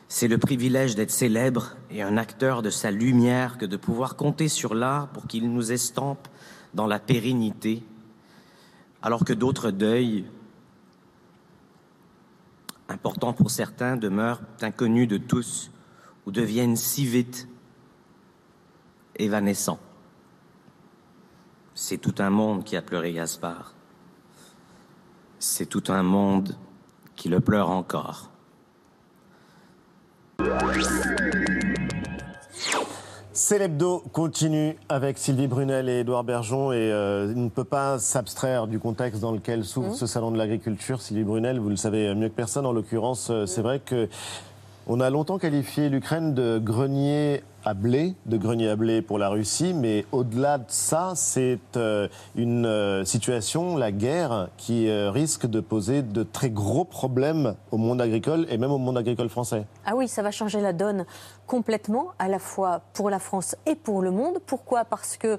C'est 0.09 0.29
le 0.29 0.37
privilège 0.37 0.95
d'être 0.95 1.11
célèbre 1.11 1.75
et 1.91 2.01
un 2.01 2.15
acteur 2.15 2.61
de 2.61 2.69
sa 2.69 2.91
lumière 2.91 3.57
que 3.57 3.65
de 3.65 3.75
pouvoir 3.75 4.15
compter 4.15 4.47
sur 4.47 4.73
l'art 4.73 5.09
pour 5.09 5.27
qu'il 5.27 5.51
nous 5.51 5.71
estampe 5.71 6.27
dans 6.73 6.87
la 6.87 6.99
pérennité, 6.99 7.83
alors 9.01 9.25
que 9.25 9.33
d'autres 9.33 9.69
deuils, 9.69 10.25
importants 12.87 13.33
pour 13.33 13.51
certains, 13.51 13.97
demeurent 13.97 14.41
inconnus 14.61 15.09
de 15.09 15.17
tous 15.17 15.71
ou 16.25 16.31
deviennent 16.31 16.77
si 16.77 17.05
vite 17.05 17.49
évanescents. 19.17 19.79
C'est 21.75 21.97
tout 21.97 22.15
un 22.19 22.29
monde 22.29 22.63
qui 22.63 22.77
a 22.77 22.81
pleuré 22.81 23.11
Gaspard. 23.11 23.73
C'est 25.37 25.67
tout 25.67 25.83
un 25.89 26.01
monde 26.01 26.55
qui 27.15 27.27
le 27.27 27.39
pleure 27.41 27.69
encore. 27.69 28.31
C'est 33.33 33.59
l'hebdo 33.59 34.03
continue 34.11 34.75
avec 34.89 35.17
Sylvie 35.17 35.47
Brunel 35.47 35.89
et 35.89 35.99
Édouard 35.99 36.23
Bergeon 36.23 36.71
et 36.71 36.91
euh, 36.91 37.31
il 37.35 37.43
ne 37.43 37.49
peut 37.49 37.63
pas 37.63 37.99
s'abstraire 37.99 38.67
du 38.67 38.79
contexte 38.79 39.21
dans 39.21 39.31
lequel 39.31 39.63
s'ouvre 39.63 39.91
Mmh. 39.91 39.95
ce 39.95 40.05
salon 40.07 40.31
de 40.31 40.37
l'agriculture. 40.37 41.01
Sylvie 41.01 41.23
Brunel, 41.23 41.59
vous 41.59 41.69
le 41.69 41.75
savez 41.75 42.13
mieux 42.15 42.29
que 42.29 42.33
personne, 42.33 42.65
en 42.65 42.71
l'occurrence, 42.71 43.29
euh, 43.29 43.45
c'est 43.45 43.61
vrai 43.61 43.79
que 43.79 44.09
on 44.89 45.01
a 45.01 45.09
longtemps 45.09 45.37
qualifié 45.37 45.89
l'Ukraine 45.89 46.33
de 46.33 46.59
grenier 46.59 47.43
à 47.65 47.73
blé, 47.73 48.15
de 48.25 48.37
grenier 48.37 48.69
à 48.69 48.77
blé 48.77 49.01
pour 49.01 49.17
la 49.17 49.27
Russie, 49.27 49.73
mais 49.73 50.05
au-delà 50.13 50.59
de 50.59 50.65
ça, 50.69 51.11
c'est 51.15 51.59
euh, 51.75 52.07
une 52.37 52.65
euh, 52.65 53.03
situation, 53.03 53.75
la 53.75 53.91
guerre, 53.91 54.47
qui 54.55 54.87
euh, 54.87 55.11
risque 55.11 55.45
de 55.45 55.59
poser 55.59 56.03
de 56.03 56.23
très 56.23 56.49
gros 56.49 56.85
problèmes 56.85 57.55
au 57.71 57.77
monde 57.77 58.01
agricole 58.01 58.45
et 58.49 58.57
même 58.57 58.71
au 58.71 58.77
monde 58.77 58.97
agricole 58.97 59.27
français. 59.27 59.65
Ah 59.85 59.95
oui, 59.95 60.07
ça 60.07 60.21
va 60.21 60.31
changer 60.31 60.61
la 60.61 60.71
donne 60.71 61.05
complètement, 61.47 62.13
à 62.17 62.29
la 62.29 62.39
fois 62.39 62.81
pour 62.93 63.09
la 63.09 63.19
France 63.19 63.57
et 63.65 63.75
pour 63.75 64.01
le 64.01 64.11
monde. 64.11 64.37
Pourquoi? 64.45 64.85
Parce 64.85 65.17
que 65.17 65.37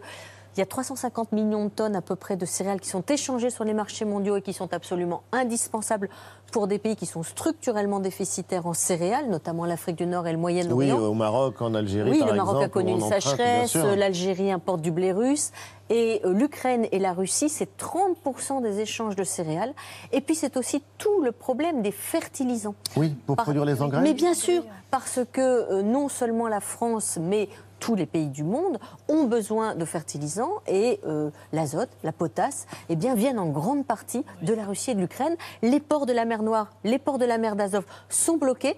il 0.58 0.62
y 0.62 0.64
a 0.64 0.66
350 0.66 1.30
millions 1.30 1.66
de 1.66 1.70
tonnes 1.70 1.94
à 1.94 2.00
peu 2.02 2.16
près 2.16 2.34
de 2.36 2.44
céréales 2.44 2.80
qui 2.80 2.88
sont 2.88 3.04
échangées 3.08 3.48
sur 3.50 3.62
les 3.62 3.74
marchés 3.74 4.04
mondiaux 4.04 4.34
et 4.36 4.42
qui 4.42 4.52
sont 4.52 4.72
absolument 4.74 5.22
indispensables 5.30 6.08
pour 6.50 6.66
des 6.66 6.80
pays 6.80 6.96
qui 6.96 7.06
sont 7.06 7.22
structurellement 7.22 8.00
déficitaires 8.00 8.66
en 8.66 8.74
céréales, 8.74 9.28
notamment 9.30 9.66
l'Afrique 9.66 9.94
du 9.94 10.06
Nord 10.06 10.26
et 10.26 10.32
le 10.32 10.36
Oui, 10.38 10.42
Moyen-Orient. 10.56 10.98
au 10.98 11.14
Maroc, 11.14 11.62
en 11.62 11.74
Algérie, 11.74 12.10
Oui, 12.10 12.18
par 12.18 12.28
le 12.28 12.34
Maroc 12.34 12.62
a 12.64 12.68
connu 12.68 12.90
une 12.90 13.00
sécheresse, 13.00 13.76
l'Algérie 13.76 14.50
importe 14.50 14.80
du 14.80 14.90
blé 14.90 15.12
russe, 15.12 15.52
et 15.90 16.20
euh, 16.24 16.32
l'Ukraine 16.32 16.86
et 16.90 16.98
la 16.98 17.12
Russie, 17.12 17.48
c'est 17.48 17.68
30% 17.78 18.60
des 18.60 18.80
échanges 18.80 19.14
de 19.14 19.22
céréales. 19.24 19.72
Et 20.10 20.20
puis 20.20 20.34
c'est 20.34 20.56
aussi 20.56 20.82
tout 20.98 21.22
le 21.22 21.30
problème 21.30 21.82
des 21.82 21.92
fertilisants. 21.92 22.74
Oui, 22.96 23.14
pour 23.26 23.36
Par- 23.36 23.44
produire 23.44 23.64
les 23.64 23.80
engrais 23.80 24.02
Mais 24.02 24.12
bien 24.14 24.34
sûr, 24.34 24.64
parce 24.90 25.20
que 25.32 25.40
euh, 25.40 25.82
non 25.82 26.08
seulement 26.08 26.48
la 26.48 26.60
France, 26.60 27.16
mais 27.20 27.48
tous 27.78 27.94
les 27.94 28.06
pays 28.06 28.28
du 28.28 28.44
monde 28.44 28.78
ont 29.08 29.24
besoin 29.24 29.74
de 29.74 29.84
fertilisants 29.84 30.60
et 30.66 31.00
euh, 31.06 31.30
l'azote, 31.52 31.90
la 32.02 32.12
potasse, 32.12 32.66
eh 32.88 32.96
bien, 32.96 33.14
viennent 33.14 33.38
en 33.38 33.48
grande 33.48 33.86
partie 33.86 34.24
de 34.42 34.54
la 34.54 34.64
Russie 34.64 34.92
et 34.92 34.94
de 34.94 35.00
l'Ukraine. 35.00 35.36
Les 35.62 35.80
ports 35.80 36.06
de 36.06 36.12
la 36.12 36.24
mer 36.24 36.42
Noire, 36.42 36.70
les 36.84 36.98
ports 36.98 37.18
de 37.18 37.24
la 37.24 37.38
mer 37.38 37.56
d'Azov 37.56 37.84
sont 38.08 38.36
bloqués. 38.36 38.76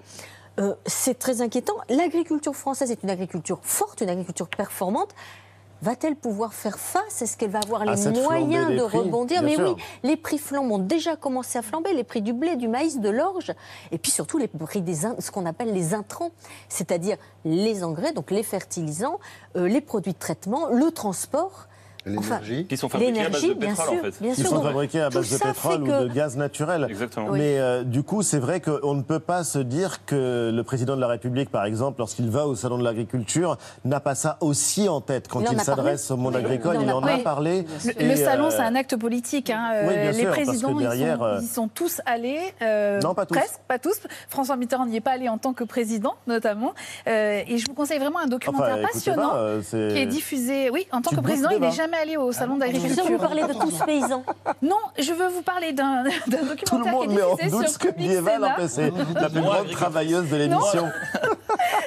Euh, 0.58 0.74
c'est 0.86 1.18
très 1.18 1.40
inquiétant. 1.40 1.76
L'agriculture 1.88 2.54
française 2.54 2.90
est 2.90 3.02
une 3.02 3.10
agriculture 3.10 3.60
forte, 3.62 4.00
une 4.00 4.10
agriculture 4.10 4.48
performante. 4.48 5.14
Va-t-elle 5.82 6.16
pouvoir 6.16 6.52
faire 6.52 6.78
face? 6.78 7.22
Est-ce 7.22 7.36
qu'elle 7.36 7.50
va 7.50 7.60
avoir 7.60 7.84
les 7.84 7.96
moyens 8.20 8.70
de 8.70 8.84
prix, 8.86 8.98
rebondir? 8.98 9.42
Mais 9.42 9.54
sûr. 9.54 9.74
oui, 9.76 9.82
les 10.02 10.16
prix 10.16 10.38
flambent 10.38 10.72
ont 10.72 10.78
déjà 10.78 11.16
commencé 11.16 11.58
à 11.58 11.62
flamber, 11.62 11.94
les 11.94 12.04
prix 12.04 12.20
du 12.20 12.32
blé, 12.32 12.56
du 12.56 12.68
maïs, 12.68 13.00
de 13.00 13.08
l'orge, 13.08 13.52
et 13.90 13.98
puis 13.98 14.10
surtout 14.10 14.36
les 14.36 14.48
prix 14.48 14.82
des 14.82 14.94
ce 14.94 15.30
qu'on 15.30 15.46
appelle 15.46 15.72
les 15.72 15.94
intrants, 15.94 16.30
c'est-à-dire 16.68 17.16
les 17.44 17.82
engrais, 17.82 18.12
donc 18.12 18.30
les 18.30 18.42
fertilisants, 18.42 19.18
euh, 19.56 19.68
les 19.68 19.80
produits 19.80 20.12
de 20.12 20.18
traitement, 20.18 20.68
le 20.68 20.90
transport. 20.90 21.66
L'énergie. 22.06 22.66
Qui 22.66 22.76
sont 22.76 22.88
fabriqués 22.88 23.20
à 23.22 23.28
base 23.28 23.42
de 23.42 23.52
pétrole, 23.54 23.88
en 23.88 23.92
sûr, 23.92 24.00
fait. 24.02 24.22
bien 24.22 24.34
qui 24.34 24.40
sûr. 24.40 24.48
sont 24.50 24.54
Donc, 24.56 24.64
fabriqués 24.64 25.00
à 25.02 25.10
base 25.10 25.30
de 25.30 25.36
pétrole 25.38 25.82
ou 25.82 25.86
de 25.86 26.08
gaz 26.08 26.36
naturel. 26.36 26.86
Exactement. 26.88 27.26
Oui. 27.30 27.38
Mais 27.38 27.58
euh, 27.58 27.82
du 27.84 28.02
coup, 28.02 28.22
c'est 28.22 28.38
vrai 28.38 28.60
qu'on 28.60 28.94
ne 28.94 29.02
peut 29.02 29.18
pas 29.18 29.44
se 29.44 29.58
dire 29.58 30.04
que 30.06 30.50
le 30.54 30.62
président 30.62 30.96
de 30.96 31.00
la 31.00 31.08
République, 31.08 31.50
par 31.50 31.64
exemple, 31.64 31.98
lorsqu'il 31.98 32.30
va 32.30 32.46
au 32.46 32.54
salon 32.54 32.78
de 32.78 32.84
l'agriculture, 32.84 33.58
n'a 33.84 34.00
pas 34.00 34.14
ça 34.14 34.38
aussi 34.40 34.88
en 34.88 35.00
tête 35.00 35.28
quand 35.28 35.40
Il 35.40 35.48
en 35.60 35.62
s'adresse 35.62 36.10
au 36.10 36.16
monde 36.16 36.34
Oui, 36.36 36.40
agricole. 36.44 36.76
il 36.76 36.80
en 36.80 36.82
Il 36.84 36.90
a 36.90 36.96
en 36.96 37.02
a 37.02 37.18
parlé. 37.18 37.66
Le, 37.98 38.16
salon, 38.16 38.46
euh, 38.46 38.50
c'est 38.50 38.62
un 38.62 38.74
acte 38.76 38.96
politique. 38.96 39.50
hein. 39.50 39.70
oui, 39.86 39.94
bien 39.94 39.96
Euh, 40.10 40.12
sûr, 40.12 40.24
les 40.24 40.30
présidents, 40.30 40.70
ils, 40.78 40.78
derrière, 40.82 41.18
sont, 41.18 41.24
euh, 41.24 41.38
ils 41.42 41.48
sont 41.48 41.68
tous 41.68 42.00
allés. 42.06 42.40
euh, 42.62 43.00
Non, 43.02 43.14
pas 43.14 43.26
tous. 43.26 43.34
Presque, 43.34 43.60
pas 43.68 43.78
tous. 43.78 44.00
François 44.28 44.56
Mitterrand 44.56 44.86
n'y 44.86 44.96
est 44.96 45.00
pas 45.00 45.12
allé 45.12 45.28
en 45.28 45.38
tant 45.38 45.52
que 45.52 45.64
président, 45.64 46.14
notamment. 46.26 46.72
Euh, 47.08 47.42
et 47.46 47.58
je 47.58 47.66
vous 47.66 47.74
conseille 47.74 47.98
vraiment 47.98 48.18
un 48.20 48.26
documentaire 48.26 48.78
Enfin, 48.78 48.88
passionnant 48.92 49.30
pas, 49.30 49.58
qui 49.70 49.76
est 49.76 50.06
diffusé. 50.06 50.70
Oui, 50.70 50.86
en 50.92 51.02
tant 51.02 51.10
Tu 51.10 51.16
que 51.16 51.20
président, 51.20 51.50
il 51.50 51.60
n'est 51.60 51.66
vins. 51.66 51.72
Jamais 51.90 52.02
allé 52.02 52.16
au 52.16 52.32
salon 52.32 52.54
Je 52.54 52.60
d'agriculture. 52.60 53.04
vais 53.04 53.12
vous 53.12 53.18
parler 53.18 53.42
de 53.42 53.52
tous 53.52 53.78
paysans. 53.86 54.22
Non, 54.62 54.76
je 54.98 55.12
veux 55.12 55.28
vous 55.28 55.42
parler 55.42 55.72
d'un 55.72 56.04
d'un 56.04 56.10
Tout 56.10 56.30
le 56.40 56.46
documentaire 56.48 56.92
monde 56.92 57.08
qui 57.08 57.14
met 57.14 57.22
en 57.22 57.30
doute 57.36 57.78
que 57.78 58.66
c'est 58.68 58.92
la 59.20 59.28
plus 59.30 59.40
grande 59.40 59.70
travailleuse 59.70 60.28
de 60.30 60.36
l'émission. 60.36 60.88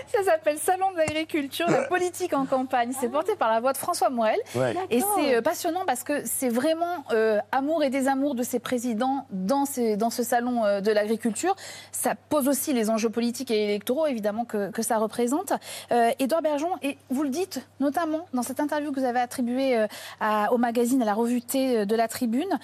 Ça 0.07 0.23
s'appelle 0.23 0.57
Salon 0.59 0.91
de 0.91 0.97
l'agriculture, 0.97 1.67
la 1.69 1.83
politique 1.83 2.33
en 2.33 2.45
campagne. 2.45 2.91
C'est 2.99 3.09
porté 3.09 3.35
par 3.35 3.49
la 3.51 3.59
voix 3.59 3.73
de 3.73 3.77
François 3.77 4.09
Morel. 4.09 4.37
Ouais. 4.55 4.75
Et 4.91 5.01
c'est 5.15 5.35
euh, 5.37 5.41
passionnant 5.41 5.83
parce 5.87 6.03
que 6.03 6.21
c'est 6.25 6.49
vraiment 6.49 7.03
euh, 7.11 7.39
amour 7.51 7.83
et 7.83 7.89
désamour 7.89 8.35
de 8.35 8.43
ces 8.43 8.59
présidents 8.59 9.25
dans, 9.31 9.65
ces- 9.65 9.97
dans 9.97 10.09
ce 10.11 10.21
salon 10.23 10.63
euh, 10.65 10.81
de 10.81 10.91
l'agriculture. 10.91 11.55
Ça 11.91 12.13
pose 12.29 12.47
aussi 12.47 12.73
les 12.73 12.89
enjeux 12.91 13.09
politiques 13.09 13.49
et 13.49 13.63
électoraux, 13.63 14.05
évidemment, 14.05 14.45
que, 14.45 14.69
que 14.69 14.81
ça 14.83 14.97
représente. 14.97 15.53
Euh, 15.91 16.11
Édouard 16.19 16.41
Bergeon, 16.43 16.69
et 16.83 16.97
vous 17.09 17.23
le 17.23 17.29
dites 17.29 17.65
notamment 17.79 18.27
dans 18.33 18.43
cette 18.43 18.59
interview 18.59 18.91
que 18.91 18.99
vous 18.99 19.05
avez 19.05 19.19
attribuée 19.19 19.77
euh, 19.77 19.87
au 20.51 20.57
magazine, 20.57 21.01
à 21.01 21.05
la 21.05 21.13
revue 21.13 21.41
T 21.41 21.85
de 21.85 21.95
la 21.95 22.07
Tribune, 22.07 22.59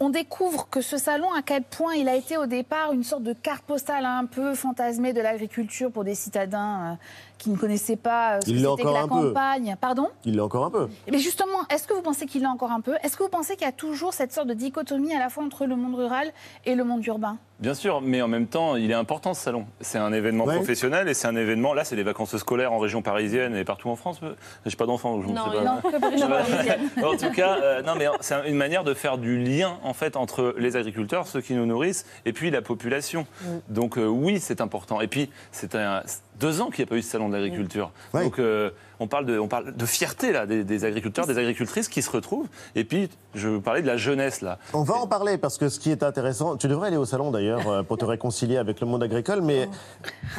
on 0.00 0.10
découvre 0.10 0.68
que 0.70 0.80
ce 0.80 0.96
salon, 0.96 1.32
à 1.32 1.42
quel 1.42 1.62
point 1.62 1.94
il 1.94 2.08
a 2.08 2.14
été 2.14 2.36
au 2.36 2.46
départ 2.46 2.92
une 2.92 3.02
sorte 3.02 3.24
de 3.24 3.32
carte 3.32 3.64
postale 3.64 4.04
un 4.04 4.26
peu 4.26 4.54
fantasmée 4.54 5.12
de 5.12 5.20
l'agriculture 5.20 5.90
pour 5.90 6.04
des 6.04 6.14
citadins 6.14 6.92
euh, 6.92 6.94
qui 7.38 7.50
ne 7.50 7.56
connaissaient 7.56 7.96
pas 7.96 8.34
euh, 8.34 8.40
ce 8.44 8.50
Il 8.50 8.62
que 8.62 8.68
c'était 8.76 8.92
la 8.92 9.02
peu. 9.02 9.08
campagne. 9.08 9.76
Pardon? 9.80 10.08
Il 10.24 10.34
l'est 10.34 10.40
encore 10.40 10.64
un 10.64 10.70
peu. 10.70 10.88
mais 11.10 11.18
justement, 11.18 11.58
est-ce 11.70 11.86
que 11.86 11.94
vous 11.94 12.02
pensez 12.02 12.26
qu'il 12.26 12.42
l'a 12.42 12.50
encore 12.50 12.72
un 12.72 12.80
peu? 12.80 12.94
Est-ce 13.02 13.16
que 13.16 13.22
vous 13.22 13.28
pensez 13.28 13.54
qu'il 13.54 13.64
y 13.64 13.68
a 13.68 13.72
toujours 13.72 14.12
cette 14.12 14.32
sorte 14.32 14.48
de 14.48 14.54
dichotomie 14.54 15.14
à 15.14 15.18
la 15.18 15.28
fois 15.28 15.44
entre 15.44 15.64
le 15.66 15.76
monde 15.76 15.94
rural 15.94 16.32
et 16.66 16.74
le 16.74 16.84
monde 16.84 17.04
urbain? 17.06 17.38
Bien 17.60 17.74
sûr, 17.74 18.00
mais 18.00 18.22
en 18.22 18.28
même 18.28 18.46
temps, 18.46 18.76
il 18.76 18.88
est 18.90 18.94
important 18.94 19.34
ce 19.34 19.42
salon. 19.42 19.66
C'est 19.80 19.98
un 19.98 20.12
événement 20.12 20.44
Ouais. 20.44 20.54
professionnel 20.56 21.08
et 21.08 21.14
c'est 21.14 21.26
un 21.26 21.34
événement. 21.34 21.74
Là, 21.74 21.84
c'est 21.84 21.96
des 21.96 22.04
vacances 22.04 22.36
scolaires 22.36 22.72
en 22.72 22.78
région 22.78 23.02
parisienne 23.02 23.56
et 23.56 23.64
partout 23.64 23.88
en 23.90 23.96
France. 23.96 24.20
Je 24.22 24.28
n'ai 24.70 24.76
pas 24.76 24.86
d'enfants, 24.86 25.14
donc 25.16 25.24
je 25.26 25.28
ne 25.32 25.36
sais 25.36 25.42
pas. 25.42 25.64
non, 25.64 25.80
que 25.80 25.96
pour 26.00 26.10
région 26.10 26.28
parisienne. 26.28 26.80
en 27.04 27.16
tout 27.16 27.32
cas, 27.32 27.56
euh, 27.60 27.82
non, 27.82 27.94
mais 27.96 28.06
c'est 28.20 28.48
une 28.48 28.54
manière 28.56 28.84
de 28.84 28.94
faire 28.94 29.18
du 29.18 29.38
lien 29.42 29.76
en 29.82 29.92
fait 29.92 30.16
entre 30.16 30.54
les 30.56 30.76
agriculteurs, 30.76 31.26
ceux 31.26 31.40
qui 31.40 31.54
nous 31.54 31.66
nourrissent, 31.66 32.06
et 32.26 32.32
puis 32.32 32.50
la 32.52 32.62
population. 32.62 33.26
Donc 33.68 33.98
euh, 33.98 34.06
oui, 34.06 34.38
c'est 34.40 34.60
important. 34.60 35.00
Et 35.00 35.08
puis 35.08 35.28
c'est 35.50 35.74
un- 35.74 36.02
deux 36.38 36.60
ans 36.60 36.70
qu'il 36.70 36.84
n'y 36.84 36.88
a 36.88 36.90
pas 36.90 36.96
eu 36.96 37.02
ce 37.02 37.10
salon 37.10 37.28
de 37.28 37.34
l'agriculture. 37.34 37.90
Ouais. 38.14 38.24
Donc 38.24 38.38
euh, 38.38 38.70
on 39.00 39.06
parle 39.06 39.26
de, 39.26 39.38
on 39.38 39.48
parle 39.48 39.74
de 39.76 39.86
fierté 39.86 40.32
là 40.32 40.46
des, 40.46 40.64
des 40.64 40.84
agriculteurs, 40.84 41.26
des 41.26 41.38
agricultrices 41.38 41.88
qui 41.88 42.02
se 42.02 42.10
retrouvent. 42.10 42.48
Et 42.74 42.84
puis 42.84 43.08
je 43.34 43.48
veux 43.48 43.60
parler 43.60 43.82
de 43.82 43.86
la 43.86 43.96
jeunesse 43.96 44.40
là. 44.40 44.58
On 44.72 44.82
va 44.82 44.94
en 44.94 45.06
parler 45.06 45.38
parce 45.38 45.58
que 45.58 45.68
ce 45.68 45.80
qui 45.80 45.90
est 45.90 46.02
intéressant, 46.02 46.56
tu 46.56 46.68
devrais 46.68 46.88
aller 46.88 46.96
au 46.96 47.04
salon 47.04 47.30
d'ailleurs 47.30 47.68
euh, 47.68 47.82
pour 47.82 47.98
te 47.98 48.04
réconcilier 48.06 48.56
avec 48.56 48.80
le 48.80 48.86
monde 48.86 49.02
agricole, 49.02 49.42
mais 49.42 49.68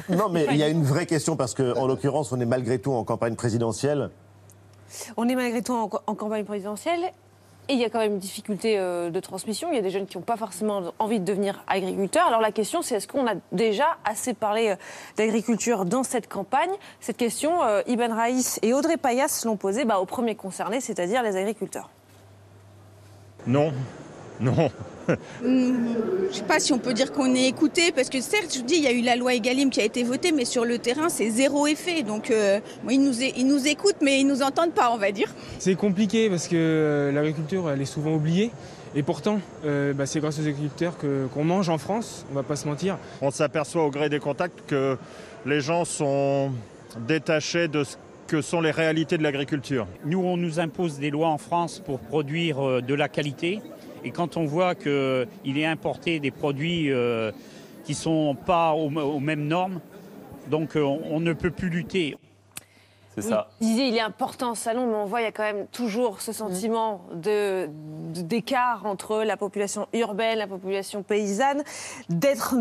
non, 0.10 0.30
mais 0.30 0.48
il 0.52 0.58
y 0.58 0.64
a 0.64 0.70
une 0.70 0.84
vraie 0.84 1.06
question 1.06 1.36
parce 1.36 1.54
que 1.54 1.78
en 1.78 1.88
l'occurrence, 1.88 2.32
on 2.32 2.40
est 2.40 2.46
malgré 2.46 2.80
tout 2.80 2.92
en 2.92 3.04
campagne 3.04 3.36
présidentielle. 3.36 4.10
On 5.18 5.28
est 5.30 5.36
malgré 5.36 5.62
tout 5.62 5.74
en, 5.74 5.90
en 6.08 6.16
campagne 6.16 6.46
présidentielle. 6.46 7.12
Et 7.70 7.74
il 7.74 7.80
y 7.80 7.86
a 7.86 7.90
quand 7.92 8.00
même 8.00 8.14
une 8.14 8.20
difficulté 8.20 8.80
euh, 8.80 9.12
de 9.12 9.20
transmission. 9.20 9.70
Il 9.72 9.76
y 9.76 9.78
a 9.78 9.84
des 9.84 9.92
jeunes 9.92 10.08
qui 10.08 10.18
n'ont 10.18 10.24
pas 10.24 10.38
forcément 10.38 10.92
envie 10.98 11.20
de 11.20 11.26
devenir 11.26 11.64
agriculteurs. 11.68 12.26
Alors 12.26 12.42
la 12.42 12.52
question, 12.52 12.82
c'est 12.82 12.96
est-ce 12.96 13.08
qu'on 13.08 13.28
a 13.28 13.36
déjà 13.52 13.86
assez 14.06 14.34
parlé 14.34 14.70
euh, 14.70 14.76
d'agriculture 15.18 15.86
dans 15.86 16.02
cette 16.02 16.28
campagne? 16.28 16.72
Cette 17.00 17.18
question, 17.18 17.64
euh, 17.64 17.84
Iban 17.86 18.16
Raïs 18.16 18.60
et 18.64 18.74
Audrey 18.74 18.98
Payas 18.98 19.44
l'ont 19.46 19.56
posée 19.56 19.86
bah, 19.86 20.00
aux 20.00 20.08
premiers 20.08 20.34
concernés, 20.34 20.82
c'est-à-dire 20.82 21.22
les 21.22 21.36
agriculteurs. 21.36 21.92
Non, 23.46 23.72
non. 24.40 24.72
Je 25.44 26.36
sais 26.36 26.44
pas 26.44 26.60
si 26.60 26.74
on 26.74 26.80
peut 26.80 26.94
dire 26.94 27.12
qu'on 27.12 27.34
est 27.34 27.48
écouté, 27.48 27.92
parce 27.92 28.10
que 28.10 28.22
certes, 28.22 28.54
je 28.54 28.60
vous 28.60 28.66
dis, 28.66 28.76
il 28.76 28.84
y 28.84 28.88
a 28.88 28.92
eu 28.92 29.02
la 29.02 29.16
loi 29.16 29.34
Egalim 29.34 29.70
qui 29.70 29.82
a 29.82 29.84
été 29.84 30.04
votée, 30.04 30.32
mais 30.32 30.46
sur 30.46 30.66
le 30.66 30.78
terrain, 30.78 31.10
c'est 31.10 31.30
zéro 31.30 31.68
effet. 31.68 32.04
Donc, 32.04 32.32
euh, 32.32 32.60
bon, 32.84 32.90
ils, 32.92 33.02
nous, 33.04 33.22
é- 33.24 33.34
ils 33.38 33.48
nous 33.48 33.68
écoutent, 33.68 34.02
mais 34.02 34.20
ils 34.20 34.28
nous 34.28 34.42
entendent 34.42 34.74
pas, 34.74 34.92
on 34.94 34.98
va 34.98 35.12
dire. 35.12 35.34
C'est 35.60 35.76
compliqué 35.76 36.30
parce 36.30 36.48
que 36.48 36.56
euh, 36.56 37.12
l'agriculture, 37.12 37.70
elle 37.70 37.82
est 37.82 37.86
souvent 37.86 38.14
oubliée. 38.14 38.52
Et 38.96 39.04
pourtant, 39.04 39.40
euh, 39.66 39.94
bah, 39.94 40.06
c'est 40.08 40.20
grâce 40.20 40.40
aux 40.40 40.48
agriculteurs 40.48 40.98
que- 40.98 41.28
qu'on 41.34 41.44
mange 41.44 41.70
en 41.70 41.78
France, 41.78 42.26
on 42.32 42.36
va 42.36 42.44
pas 42.44 42.56
se 42.56 42.68
mentir. 42.68 42.98
On 43.22 43.30
s'aperçoit 43.32 43.86
au 43.86 43.92
gré 43.92 44.10
des 44.10 44.20
contacts 44.20 44.60
que 44.68 44.98
les 45.46 45.62
gens 45.62 45.86
sont 45.86 46.52
détachés 47.08 47.68
de 47.68 47.84
ce 47.84 47.96
que 48.28 48.42
sont 48.42 48.62
les 48.62 48.72
réalités 48.72 49.18
de 49.18 49.24
l'agriculture. 49.24 49.88
Nous, 50.06 50.20
on 50.20 50.38
nous 50.38 50.60
impose 50.60 51.00
des 51.00 51.10
lois 51.12 51.30
en 51.30 51.38
France 51.38 51.82
pour 51.84 52.00
produire 52.00 52.82
de 52.82 52.94
la 52.94 53.08
qualité. 53.10 53.60
Et 54.04 54.12
quand 54.12 54.38
on 54.38 54.46
voit 54.46 54.76
qu'il 54.76 55.28
est 55.58 55.66
importé 55.66 56.20
des 56.20 56.32
produits 56.32 56.92
euh, 56.92 57.32
qui 57.84 57.92
ne 57.94 57.98
sont 57.98 58.36
pas 58.46 58.74
aux, 58.74 58.90
aux 58.92 59.20
mêmes 59.20 59.46
normes, 59.48 59.80
donc 60.50 60.76
euh, 60.76 60.82
on, 60.82 61.02
on 61.12 61.20
ne 61.20 61.34
peut 61.34 61.52
plus 61.52 61.70
lutter. 61.70 62.18
C'est 63.16 63.22
ça. 63.24 63.50
Vous 63.60 63.68
disiez, 63.68 63.88
il 63.88 63.96
est 63.98 64.02
important 64.02 64.56
ce 64.56 64.64
salon, 64.64 64.88
mais 64.88 64.96
on 64.96 65.06
voit 65.06 65.20
il 65.22 65.26
y 65.26 65.28
a 65.28 65.32
quand 65.32 65.44
même 65.44 65.68
toujours 65.68 66.22
ce 66.22 66.32
sentiment 66.32 67.02
de- 67.14 67.68
de- 68.14 68.22
d'écart 68.22 68.86
entre 68.86 69.24
la 69.24 69.36
population 69.36 69.88
urbaine, 69.94 70.38
la 70.38 70.48
population 70.48 71.04
paysanne, 71.04 71.64
d'être 72.10 72.56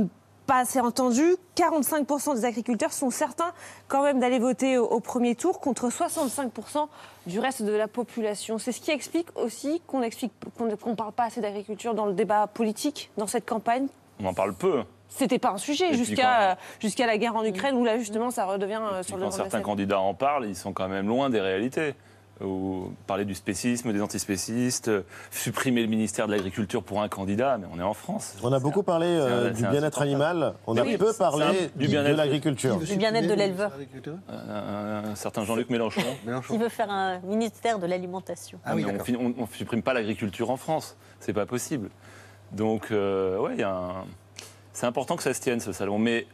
pas 0.49 0.61
assez 0.61 0.81
entendus. 0.81 1.37
45% 1.57 2.35
des 2.35 2.45
agriculteurs 2.47 2.93
sont 2.93 3.11
certains 3.11 3.53
quand 3.87 4.03
même 4.03 4.19
d'aller 4.19 4.39
voter 4.39 4.79
au, 4.79 4.87
au 4.87 4.99
premier 4.99 5.35
tour 5.35 5.61
contre 5.61 5.91
65% 5.91 6.89
du 7.27 7.39
reste 7.39 7.63
de 7.63 7.73
la 7.73 7.87
population. 7.87 8.59
C'est 8.59 8.73
ce 8.73 8.81
qui 8.81 8.91
explique 8.91 9.29
aussi 9.37 9.83
qu'on 9.87 10.03
explique 10.03 10.33
qu'on 10.57 10.65
ne 10.65 10.95
parle 10.95 11.13
pas 11.13 11.25
assez 11.25 11.43
d'agriculture 11.43 11.95
dans 11.95 12.07
le 12.07 12.15
débat 12.15 12.47
politique, 12.47 13.11
dans 13.19 13.27
cette 13.27 13.47
campagne. 13.47 13.89
On 14.21 14.25
en 14.25 14.35
parle 14.35 14.55
peu. 14.55 14.83
C'était 15.11 15.39
pas 15.39 15.51
un 15.51 15.59
sujet 15.59 15.93
jusqu'à 15.95 16.57
jusqu'à 16.81 17.07
la 17.07 17.19
guerre 17.19 17.37
en 17.37 17.45
Ukraine 17.45 17.77
où 17.77 17.85
là 17.85 17.99
justement 17.99 18.31
ça 18.31 18.47
redevient 18.47 18.81
euh, 18.93 19.03
sur 19.03 19.17
le 19.17 19.25
Quand 19.25 19.31
certains 19.31 19.61
candidats 19.61 20.01
en 20.01 20.15
parlent, 20.15 20.47
ils 20.47 20.57
sont 20.57 20.73
quand 20.73 20.89
même 20.89 21.09
loin 21.09 21.31
des 21.31 21.41
réalités. 21.41 21.95
Ou 22.41 22.93
parler 23.09 23.25
du 23.25 23.35
spécisme, 23.35 23.93
des 23.93 24.01
antispécistes, 24.01 24.91
supprimer 25.33 25.83
le 25.83 25.89
ministère 25.89 26.27
de 26.29 26.33
l'Agriculture 26.33 26.85
pour 26.85 27.03
un 27.03 27.09
candidat, 27.09 27.59
mais 27.59 27.67
on 27.75 27.81
est 27.81 27.83
en 27.83 27.95
France. 27.95 28.37
On 28.45 28.53
a 28.53 28.61
beaucoup 28.61 28.85
parlé 28.85 29.07
euh, 29.09 29.49
un- 29.49 29.51
du 29.51 29.67
bien-être 29.67 30.01
animal. 30.03 30.55
On 30.69 30.77
a 30.77 30.83
Oui, 30.83 30.97
peu 30.97 31.13
parlé 31.13 31.45
un- 31.45 31.53
du 31.79 31.89
bien-être. 31.89 32.13
de 32.13 32.17
l'agriculture. 32.17 32.77
Du 32.79 32.97
bien-être 32.97 33.27
de 33.29 33.35
l'éleveur. 33.35 33.73
Euh, 34.31 35.03
un 35.11 35.15
certain 35.17 35.45
Jean-Luc 35.45 35.69
Mélenchon. 35.71 36.01
Qui 36.49 36.59
veut 36.59 36.69
faire 36.69 36.91
un 36.91 37.19
ministère 37.21 37.81
de 37.81 37.87
l'alimentation. 37.87 38.61
Mais 38.75 38.85
on, 38.85 38.99
fin- 39.05 39.15
on- 39.19 39.35
on 39.37 39.47
supprime 39.49 39.83
pas 39.83 39.93
l'agriculture 39.93 40.51
en 40.51 40.57
France. 40.57 40.97
C'est 41.19 41.33
pas 41.33 41.47
possible. 41.47 41.91
Donc, 42.53 42.93
euh, 42.93 43.37
ouais, 43.39 43.55
il 43.55 43.61
y 43.61 43.65
a 43.65 43.75
un- 43.75 44.05
c'est 44.73 44.87
important 44.87 45.17
que 45.17 45.25
ça 45.25 45.35
se 45.35 45.41
tienne 45.41 45.59
ce 45.59 45.73
salon, 45.73 45.99
mais 45.99 46.27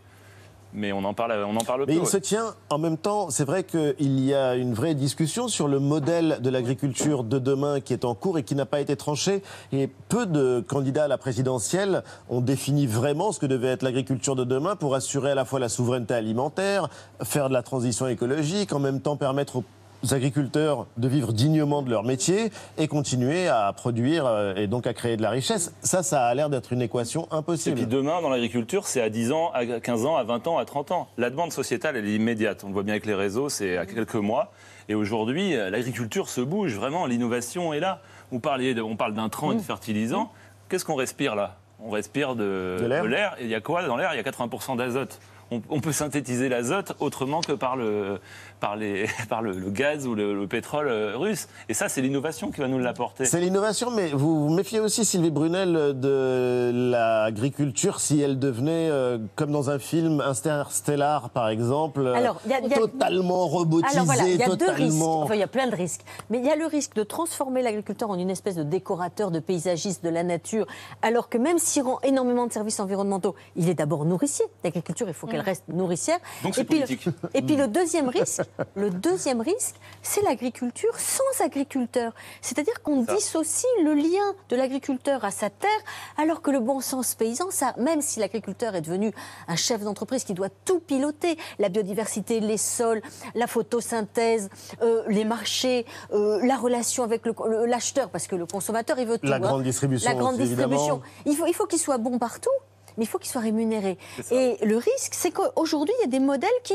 mais 0.74 0.92
on 0.92 1.04
en 1.04 1.14
parle, 1.14 1.32
on 1.46 1.56
en 1.56 1.64
parle 1.64 1.84
Mais 1.86 1.94
peu. 1.94 2.00
il 2.02 2.06
se 2.06 2.16
tient 2.16 2.54
en 2.68 2.78
même 2.78 2.98
temps, 2.98 3.30
c'est 3.30 3.44
vrai 3.44 3.64
qu'il 3.64 4.20
y 4.20 4.34
a 4.34 4.56
une 4.56 4.74
vraie 4.74 4.94
discussion 4.94 5.48
sur 5.48 5.68
le 5.68 5.78
modèle 5.78 6.38
de 6.42 6.50
l'agriculture 6.50 7.24
de 7.24 7.38
demain 7.38 7.80
qui 7.80 7.92
est 7.92 8.04
en 8.04 8.14
cours 8.14 8.38
et 8.38 8.42
qui 8.42 8.54
n'a 8.54 8.66
pas 8.66 8.80
été 8.80 8.96
tranché. 8.96 9.42
Et 9.72 9.88
peu 10.08 10.26
de 10.26 10.64
candidats 10.66 11.04
à 11.04 11.08
la 11.08 11.18
présidentielle 11.18 12.02
ont 12.28 12.40
défini 12.40 12.86
vraiment 12.86 13.32
ce 13.32 13.38
que 13.38 13.46
devait 13.46 13.68
être 13.68 13.82
l'agriculture 13.82 14.34
de 14.34 14.44
demain 14.44 14.74
pour 14.76 14.94
assurer 14.94 15.30
à 15.30 15.34
la 15.34 15.44
fois 15.44 15.60
la 15.60 15.68
souveraineté 15.68 16.14
alimentaire, 16.14 16.88
faire 17.22 17.48
de 17.48 17.54
la 17.54 17.62
transition 17.62 18.08
écologique, 18.08 18.72
en 18.72 18.80
même 18.80 19.00
temps 19.00 19.16
permettre 19.16 19.56
aux 19.56 19.64
agriculteurs 20.12 20.86
de 20.96 21.08
vivre 21.08 21.32
dignement 21.32 21.82
de 21.82 21.90
leur 21.90 22.02
métier 22.02 22.50
et 22.76 22.88
continuer 22.88 23.48
à 23.48 23.72
produire 23.72 24.26
euh, 24.26 24.54
et 24.56 24.66
donc 24.66 24.86
à 24.86 24.92
créer 24.92 25.16
de 25.16 25.22
la 25.22 25.30
richesse. 25.30 25.72
Ça, 25.82 26.02
ça 26.02 26.24
a 26.26 26.34
l'air 26.34 26.50
d'être 26.50 26.72
une 26.72 26.82
équation 26.82 27.26
Et 27.30 27.34
impossible. 27.36 27.76
puis 27.76 27.86
demain, 27.86 28.20
dans 28.20 28.28
l'agriculture, 28.28 28.86
c'est 28.86 29.00
à 29.00 29.08
10 29.08 29.32
ans, 29.32 29.50
à 29.54 29.64
15 29.64 30.04
ans, 30.06 30.16
à 30.16 30.24
20 30.24 30.46
ans, 30.48 30.58
à 30.58 30.64
30 30.64 30.90
ans. 30.90 31.08
La 31.16 31.30
demande 31.30 31.52
sociétale, 31.52 31.96
elle 31.96 32.06
est 32.08 32.14
immédiate. 32.14 32.62
On 32.64 32.68
le 32.68 32.72
voit 32.74 32.82
bien 32.82 32.94
avec 32.94 33.06
les 33.06 33.14
réseaux, 33.14 33.48
c'est 33.48 33.76
à 33.78 33.86
quelques 33.86 34.14
mois. 34.16 34.52
Et 34.88 34.94
aujourd'hui, 34.94 35.56
euh, 35.56 35.70
l'agriculture 35.70 36.28
se 36.28 36.40
bouge, 36.42 36.74
vraiment, 36.74 37.06
l'innovation 37.06 37.72
est 37.72 37.80
là. 37.80 38.00
Vous 38.32 38.40
parliez 38.40 38.74
de- 38.74 38.82
on 38.82 38.96
parle 38.96 39.14
d'intrants 39.14 39.52
et 39.52 39.56
de 39.56 39.60
fertilisants. 39.60 40.30
Qu'est-ce 40.68 40.84
qu'on 40.84 40.94
respire 40.96 41.34
là? 41.36 41.56
On 41.80 41.90
respire 41.90 42.34
de, 42.34 42.76
De 42.80 42.86
l'air. 42.86 43.34
Et 43.38 43.44
il 43.44 43.48
y 43.50 43.54
a 43.54 43.60
quoi 43.60 43.86
dans 43.86 43.96
l'air? 43.96 44.10
Il 44.12 44.16
y 44.16 44.20
a 44.20 44.22
80% 44.22 44.76
d'azote. 44.76 45.18
On, 45.50 45.60
on 45.68 45.80
peut 45.80 45.92
synthétiser 45.92 46.48
l'azote 46.48 46.94
autrement 47.00 47.42
que 47.42 47.52
par 47.52 47.76
le, 47.76 48.18
par 48.60 48.76
les, 48.76 49.06
par 49.28 49.42
le, 49.42 49.52
le 49.52 49.70
gaz 49.70 50.06
ou 50.06 50.14
le, 50.14 50.34
le 50.38 50.46
pétrole 50.46 50.88
euh, 50.88 51.16
russe. 51.16 51.48
Et 51.68 51.74
ça, 51.74 51.88
c'est 51.88 52.00
l'innovation 52.00 52.50
qui 52.50 52.60
va 52.60 52.68
nous 52.68 52.78
l'apporter. 52.78 53.24
C'est 53.24 53.40
l'innovation, 53.40 53.90
mais 53.90 54.08
vous 54.08 54.48
vous 54.48 54.54
méfiez 54.54 54.80
aussi, 54.80 55.04
Sylvie 55.04 55.30
Brunel, 55.30 55.98
de 55.98 56.70
l'agriculture 56.74 58.00
si 58.00 58.20
elle 58.20 58.38
devenait, 58.38 58.88
euh, 58.90 59.18
comme 59.36 59.50
dans 59.52 59.70
un 59.70 59.78
film 59.78 60.20
Interstellar, 60.20 61.30
par 61.30 61.48
exemple, 61.48 62.00
euh, 62.06 62.14
Alors, 62.14 62.40
il 62.44 62.50
y 62.50 62.54
a- 62.54 62.60
il 62.60 62.68
y 62.70 62.74
a- 62.74 62.78
totalement 62.78 63.46
robotisé, 63.46 63.94
Alors 63.94 64.06
voilà, 64.06 64.26
il 64.28 64.36
y 64.36 64.42
a 64.42 64.46
deux 64.46 64.52
risques. 64.52 64.66
totalement... 64.66 65.22
Enfin, 65.22 65.34
il 65.34 65.40
y 65.40 65.42
a 65.44 65.46
plein 65.48 65.66
de 65.68 65.74
risques. 65.76 66.02
Mais 66.30 66.38
il 66.38 66.44
y 66.44 66.50
a 66.50 66.56
le 66.56 66.66
risque 66.66 66.94
de 66.94 67.02
transformer 67.02 67.62
l'agriculteur 67.62 68.10
en 68.10 68.18
une 68.18 68.30
espèce 68.30 68.54
de 68.56 68.62
décorateur, 68.62 69.30
de 69.30 69.40
paysagiste 69.40 70.02
de 70.04 70.08
la 70.10 70.22
nature, 70.22 70.66
alors 71.02 71.28
que 71.28 71.38
même 71.38 71.58
s'il 71.58 71.82
rend 71.82 71.98
énormément 72.02 72.46
de 72.46 72.52
services 72.52 72.80
environnementaux, 72.80 73.34
il 73.56 73.68
est 73.68 73.74
d'abord 73.74 74.04
nourricier. 74.04 74.44
L'agriculture, 74.62 75.08
il 75.08 75.14
faut 75.14 75.26
qu'elle 75.26 75.40
reste 75.40 75.64
nourricière. 75.68 76.18
Donc 76.42 76.54
c'est 76.54 76.62
et 76.62 76.64
puis, 76.64 76.80
le- 76.80 76.86
politique. 76.86 77.08
et 77.34 77.42
puis 77.42 77.56
le 77.56 77.66
deuxième 77.68 78.08
risque, 78.08 78.42
le 78.74 78.90
deuxième 78.90 79.40
risque, 79.40 79.76
c'est 80.02 80.22
l'agriculture 80.22 80.98
sans 80.98 81.44
agriculteur. 81.44 82.12
C'est-à-dire 82.40 82.82
qu'on 82.82 83.02
dissocie 83.02 83.70
le 83.82 83.94
lien 83.94 84.34
de 84.48 84.56
l'agriculteur 84.56 85.24
à 85.24 85.30
sa 85.30 85.50
terre, 85.50 85.70
alors 86.16 86.42
que 86.42 86.50
le 86.50 86.60
bon 86.60 86.80
sens 86.80 87.14
paysan, 87.14 87.50
ça, 87.50 87.74
même 87.78 88.02
si 88.02 88.20
l'agriculteur 88.20 88.74
est 88.74 88.80
devenu 88.80 89.12
un 89.48 89.56
chef 89.56 89.82
d'entreprise 89.82 90.24
qui 90.24 90.34
doit 90.34 90.50
tout 90.64 90.80
piloter, 90.80 91.36
la 91.58 91.68
biodiversité, 91.68 92.40
les 92.40 92.58
sols, 92.58 93.02
la 93.34 93.46
photosynthèse, 93.46 94.48
euh, 94.82 95.02
les 95.08 95.24
marchés, 95.24 95.86
euh, 96.12 96.44
la 96.44 96.56
relation 96.56 97.04
avec 97.04 97.22
l'acheteur, 97.66 98.10
parce 98.10 98.26
que 98.26 98.36
le 98.36 98.46
consommateur, 98.46 98.98
il 98.98 99.06
veut 99.06 99.18
tout. 99.18 99.26
La 99.26 99.36
hein. 99.36 99.40
grande 99.40 99.62
distribution 99.62 100.10
La 100.10 100.16
grande 100.16 100.34
aussi, 100.34 100.42
évidemment. 100.42 100.74
distribution. 100.74 101.02
Il 101.26 101.36
faut, 101.36 101.46
il 101.46 101.54
faut 101.54 101.66
qu'il 101.66 101.78
soit 101.78 101.98
bon 101.98 102.18
partout, 102.18 102.50
mais 102.96 103.04
il 103.04 103.06
faut 103.06 103.18
qu'il 103.18 103.30
soit 103.30 103.40
rémunéré. 103.40 103.98
Et 104.30 104.56
le 104.64 104.76
risque, 104.76 105.12
c'est 105.12 105.30
qu'aujourd'hui, 105.30 105.94
il 105.98 106.02
y 106.02 106.04
a 106.04 106.10
des 106.10 106.24
modèles 106.24 106.50
qui 106.62 106.74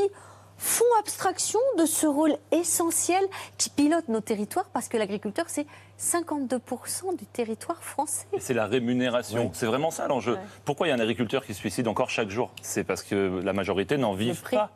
font 0.60 0.84
abstraction 1.00 1.58
de 1.78 1.86
ce 1.86 2.06
rôle 2.06 2.36
essentiel 2.52 3.24
qui 3.56 3.70
pilote 3.70 4.08
nos 4.08 4.20
territoires, 4.20 4.66
parce 4.74 4.88
que 4.88 4.98
l'agriculteur, 4.98 5.46
c'est 5.48 5.66
52% 5.98 7.16
du 7.16 7.24
territoire 7.24 7.82
français. 7.82 8.26
C'est 8.38 8.52
la 8.52 8.66
rémunération. 8.66 9.46
Oui. 9.46 9.50
C'est 9.54 9.64
vraiment 9.64 9.90
ça 9.90 10.06
l'enjeu. 10.06 10.34
Ouais. 10.34 10.40
Pourquoi 10.66 10.86
il 10.86 10.90
y 10.90 10.92
a 10.92 10.96
un 10.96 11.00
agriculteur 11.00 11.46
qui 11.46 11.54
se 11.54 11.60
suicide 11.60 11.88
encore 11.88 12.10
chaque 12.10 12.28
jour? 12.28 12.52
C'est 12.60 12.84
parce 12.84 13.02
que 13.02 13.40
la 13.42 13.54
majorité 13.54 13.96
n'en 13.96 14.14
prix. 14.14 14.56
pas. 14.56 14.70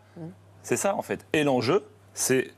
C'est 0.63 0.79
ça 0.79 0.97
en 0.97 1.03
fait. 1.03 1.27
Et 1.35 1.45
l'enjeu, 1.45 1.87
c'est 2.15 2.51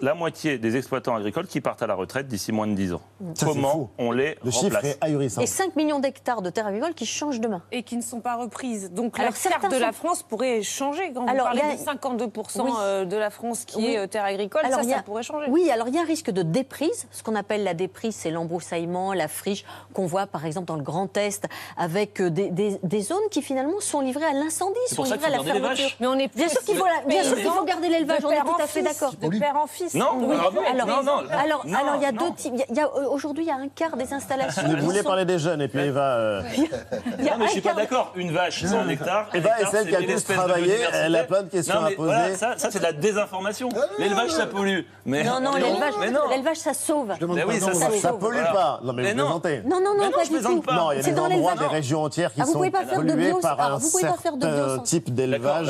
la 0.00 0.14
moitié 0.14 0.58
des 0.58 0.76
exploitants 0.76 1.14
agricoles 1.14 1.46
qui 1.46 1.60
partent 1.60 1.82
à 1.82 1.86
la 1.86 1.94
retraite 1.94 2.26
d'ici 2.28 2.52
moins 2.52 2.66
de 2.66 2.74
10 2.74 2.94
ans. 2.94 3.00
Ça, 3.34 3.46
Comment 3.46 3.90
on 3.98 4.12
les 4.12 4.36
Le 4.44 4.50
chiffre 4.50 4.64
remplace 4.64 4.84
est 4.84 4.98
ahurissant. 5.00 5.40
Et 5.40 5.46
5 5.46 5.76
millions 5.76 5.98
d'hectares 5.98 6.42
de 6.42 6.50
terres 6.50 6.66
agricoles 6.66 6.94
qui 6.94 7.06
changent 7.06 7.40
demain. 7.40 7.62
Et 7.72 7.82
qui 7.82 7.96
ne 7.96 8.02
sont 8.02 8.20
pas 8.20 8.36
reprises. 8.36 8.90
Donc 8.92 9.18
Alors, 9.18 9.32
la 9.44 9.50
carte 9.58 9.72
de 9.72 9.78
la 9.78 9.92
France 9.92 10.22
pourrait 10.22 10.62
changer. 10.62 11.12
Quand 11.14 11.26
Alors, 11.26 11.48
vous 11.48 11.54
parlez 11.56 11.60
il 11.64 11.68
y 11.68 11.72
a- 11.72 11.76
des 11.76 11.82
52% 11.84 12.64
Oui. 12.64 12.70
euh, 12.80 13.04
de 13.04 13.16
la 13.16 13.30
France 13.30 13.64
qui 13.64 13.76
Oui. 13.78 13.86
est 13.92 13.98
euh, 13.98 14.06
terre 14.06 14.24
agricole, 14.24 14.62
Alors, 14.64 14.82
ça, 14.82 14.98
a- 14.98 15.02
pourrait 15.02 15.22
changer. 15.22 15.46
Oui, 15.50 15.70
alors 15.70 15.88
il 15.88 15.94
y 15.94 15.98
a 15.98 16.02
un 16.02 16.06
risque 16.06 16.30
de 16.30 16.42
déprise. 16.42 17.06
Ce 17.10 17.22
qu'on 17.22 17.34
appelle 17.36 17.64
la 17.64 17.74
déprise, 17.74 18.14
c'est 18.16 18.30
l'embroussaillement, 18.30 19.12
la 19.12 19.28
friche 19.28 19.64
qu'on 19.94 20.06
voit 20.06 20.26
par 20.26 20.44
exemple 20.44 20.66
dans 20.66 20.76
le 20.76 20.82
Grand 20.82 21.16
Est, 21.16 21.44
avec 21.76 22.20
euh, 22.20 22.30
des, 22.30 22.50
des- 22.50 22.78
des 22.82 23.00
zones 23.02 23.18
qui 23.30 23.42
finalement 23.42 23.80
sont 23.80 24.00
livrées 24.00 24.24
à 24.26 24.32
l'incendie, 24.32 24.74
sont 24.88 25.04
livrées 25.04 25.26
à 25.26 25.30
la 25.30 25.42
fermeture. 25.44 25.90
Mais 26.00 26.06
on 26.06 26.18
est 26.18 26.34
Bien 26.34 26.48
sûr 26.48 26.62
qu'il 26.62 26.76
faut, 26.76 26.84
la- 26.84 27.06
bien 27.06 27.22
sûr 27.22 27.36
qu'il 27.36 27.44
faut 27.46 27.64
garder 27.64 27.88
l'élevage, 27.88 28.24
on 28.24 28.30
est 28.30 28.40
tout 28.40 28.60
à 28.62 28.66
fait 28.66 28.82
d'accord. 28.82 29.14
De 29.14 29.28
père 29.38 29.56
en 29.56 29.66
fils. 29.68 29.94
Non, 29.94 30.06
Oui. 30.18 30.34
alors 30.36 30.52
non, 30.52 30.60
Alors, 30.70 30.86
non, 30.86 31.02
non, 31.02 31.28
alors, 31.30 31.66
non, 31.66 31.78
alors, 31.78 31.94
il 31.96 32.02
y 32.02 32.06
a 32.06 32.12
non. 32.12 32.28
deux 32.28 32.34
types. 32.34 32.54
Euh, 32.76 32.84
Aujourd'hui, 33.10 33.44
il 33.44 33.48
y 33.48 33.50
a 33.50 33.56
un 33.56 33.68
quart 33.68 33.96
des 33.96 34.12
installations. 34.12 34.62
Vous 34.66 34.84
voulez 34.84 34.98
sont- 35.02 35.04
parler 35.08 35.24
des 35.24 35.38
jeunes 35.38 35.60
et 35.62 35.68
puis 35.68 35.80
Eva... 35.80 36.00
euh, 36.16 36.42
Non, 37.18 37.30
mais 37.38 37.46
je 37.46 37.50
suis 37.52 37.60
pas 37.60 37.74
d'accord. 37.74 38.12
Une 38.16 38.32
vache, 38.32 38.64
c'est 38.64 38.74
un 38.76 38.88
hectare. 38.88 39.26
Eva 39.34 39.60
est 39.60 39.66
celle 39.66 39.88
qui 39.88 39.94
a 39.96 40.00
de 40.00 40.18
travaillé, 40.32 40.76
elle 40.92 41.16
a 41.16 41.24
plein 41.24 41.42
de 41.42 41.48
questions 41.50 41.84
à 41.84 41.90
poser. 41.90 42.34
ça, 42.36 42.54
ça, 42.56 42.70
c'est 42.70 42.78
de 42.78 42.84
la 42.84 42.92
désinformation. 42.92 43.68
L'élevage, 43.98 44.30
ça 44.30 44.46
pollue. 44.46 44.80
Mais 45.04 45.24
Non, 45.24 45.40
non, 45.40 45.54
l'élevage, 45.54 45.94
mais 46.00 46.10
non. 46.10 46.28
l'élevage, 46.30 46.56
ça 46.58 46.74
sauve. 46.74 47.12
Ça, 48.00 48.12
pollue 48.12 48.36
pas. 48.52 48.80
Non, 48.82 48.92
mais, 48.92 49.02
Mais 49.02 49.12
vous 49.12 49.18
non. 49.18 49.24
plaisantez. 49.24 49.62
Non, 49.64 49.80
non, 49.80 49.90
Mais 49.94 50.04
non, 50.04 50.04
non, 50.06 50.10
pas 50.12 50.24
du 50.24 50.40
tout. 50.42 50.60
pas. 50.62 50.74
Non, 50.74 50.92
il 50.92 50.96
y 50.96 51.00
a 51.00 51.02
C'est 51.02 51.10
des 51.10 51.16
dans 51.16 51.24
endroits, 51.24 51.54
des 51.54 51.66
régions 51.66 52.02
entières 52.04 52.32
qui 52.32 52.40
Ah, 52.40 52.44
vous 52.44 52.52
sont 52.52 52.58
pouvez 52.58 52.70
pas 52.70 52.84
faire 52.84 53.00
de 53.02 53.06
polluées 53.10 53.30
bio- 53.30 53.40
par 53.40 53.60
un 53.60 53.78
vous 53.78 53.90
pouvez 53.90 54.02
pas 54.06 54.14
faire 54.14 54.36
de 54.36 54.46
bio 54.46 54.56
certain 54.68 54.82
type 54.82 55.14
d'élevage. 55.14 55.68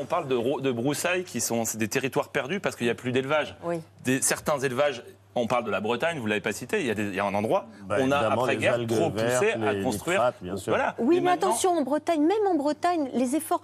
on, 0.00 0.04
parle, 0.04 0.28
de, 0.28 0.34
ro- 0.34 0.60
de 0.60 0.72
broussailles 0.72 1.24
qui 1.24 1.40
sont 1.40 1.64
c'est 1.64 1.78
des 1.78 1.88
territoires 1.88 2.28
perdus 2.28 2.60
parce 2.60 2.76
qu'il 2.76 2.86
n'y 2.86 2.90
a 2.90 2.94
plus 2.94 3.12
d'élevage. 3.12 3.27
Oui. 3.64 3.80
Des- 4.04 4.22
certains 4.22 4.58
élevages, 4.58 5.02
on 5.34 5.46
parle 5.46 5.64
de 5.64 5.70
la 5.70 5.80
Bretagne, 5.80 6.18
vous 6.18 6.24
ne 6.24 6.30
l'avez 6.30 6.40
pas 6.40 6.52
cité, 6.52 6.80
il 6.80 6.86
y, 6.86 6.90
a 6.90 6.94
des- 6.94 7.04
il 7.04 7.14
y 7.14 7.20
a 7.20 7.24
un 7.24 7.34
endroit, 7.34 7.66
Bah, 7.84 7.96
on 8.00 8.10
a 8.10 8.18
après-guerre 8.18 8.78
trop 8.86 9.10
vertes, 9.10 9.12
poussé 9.40 9.52
à 9.52 9.82
construire. 9.82 10.18
nitrates, 10.18 10.36
bien 10.42 10.56
sûr. 10.56 10.72
Voilà. 10.72 10.94
Oui, 10.98 11.16
Et 11.16 11.20
mais 11.20 11.30
maintenant- 11.30 11.48
attention, 11.48 11.70
en 11.72 11.82
Bretagne, 11.82 12.22
même 12.22 12.46
en 12.50 12.54
Bretagne, 12.54 13.08
les 13.14 13.36
efforts 13.36 13.62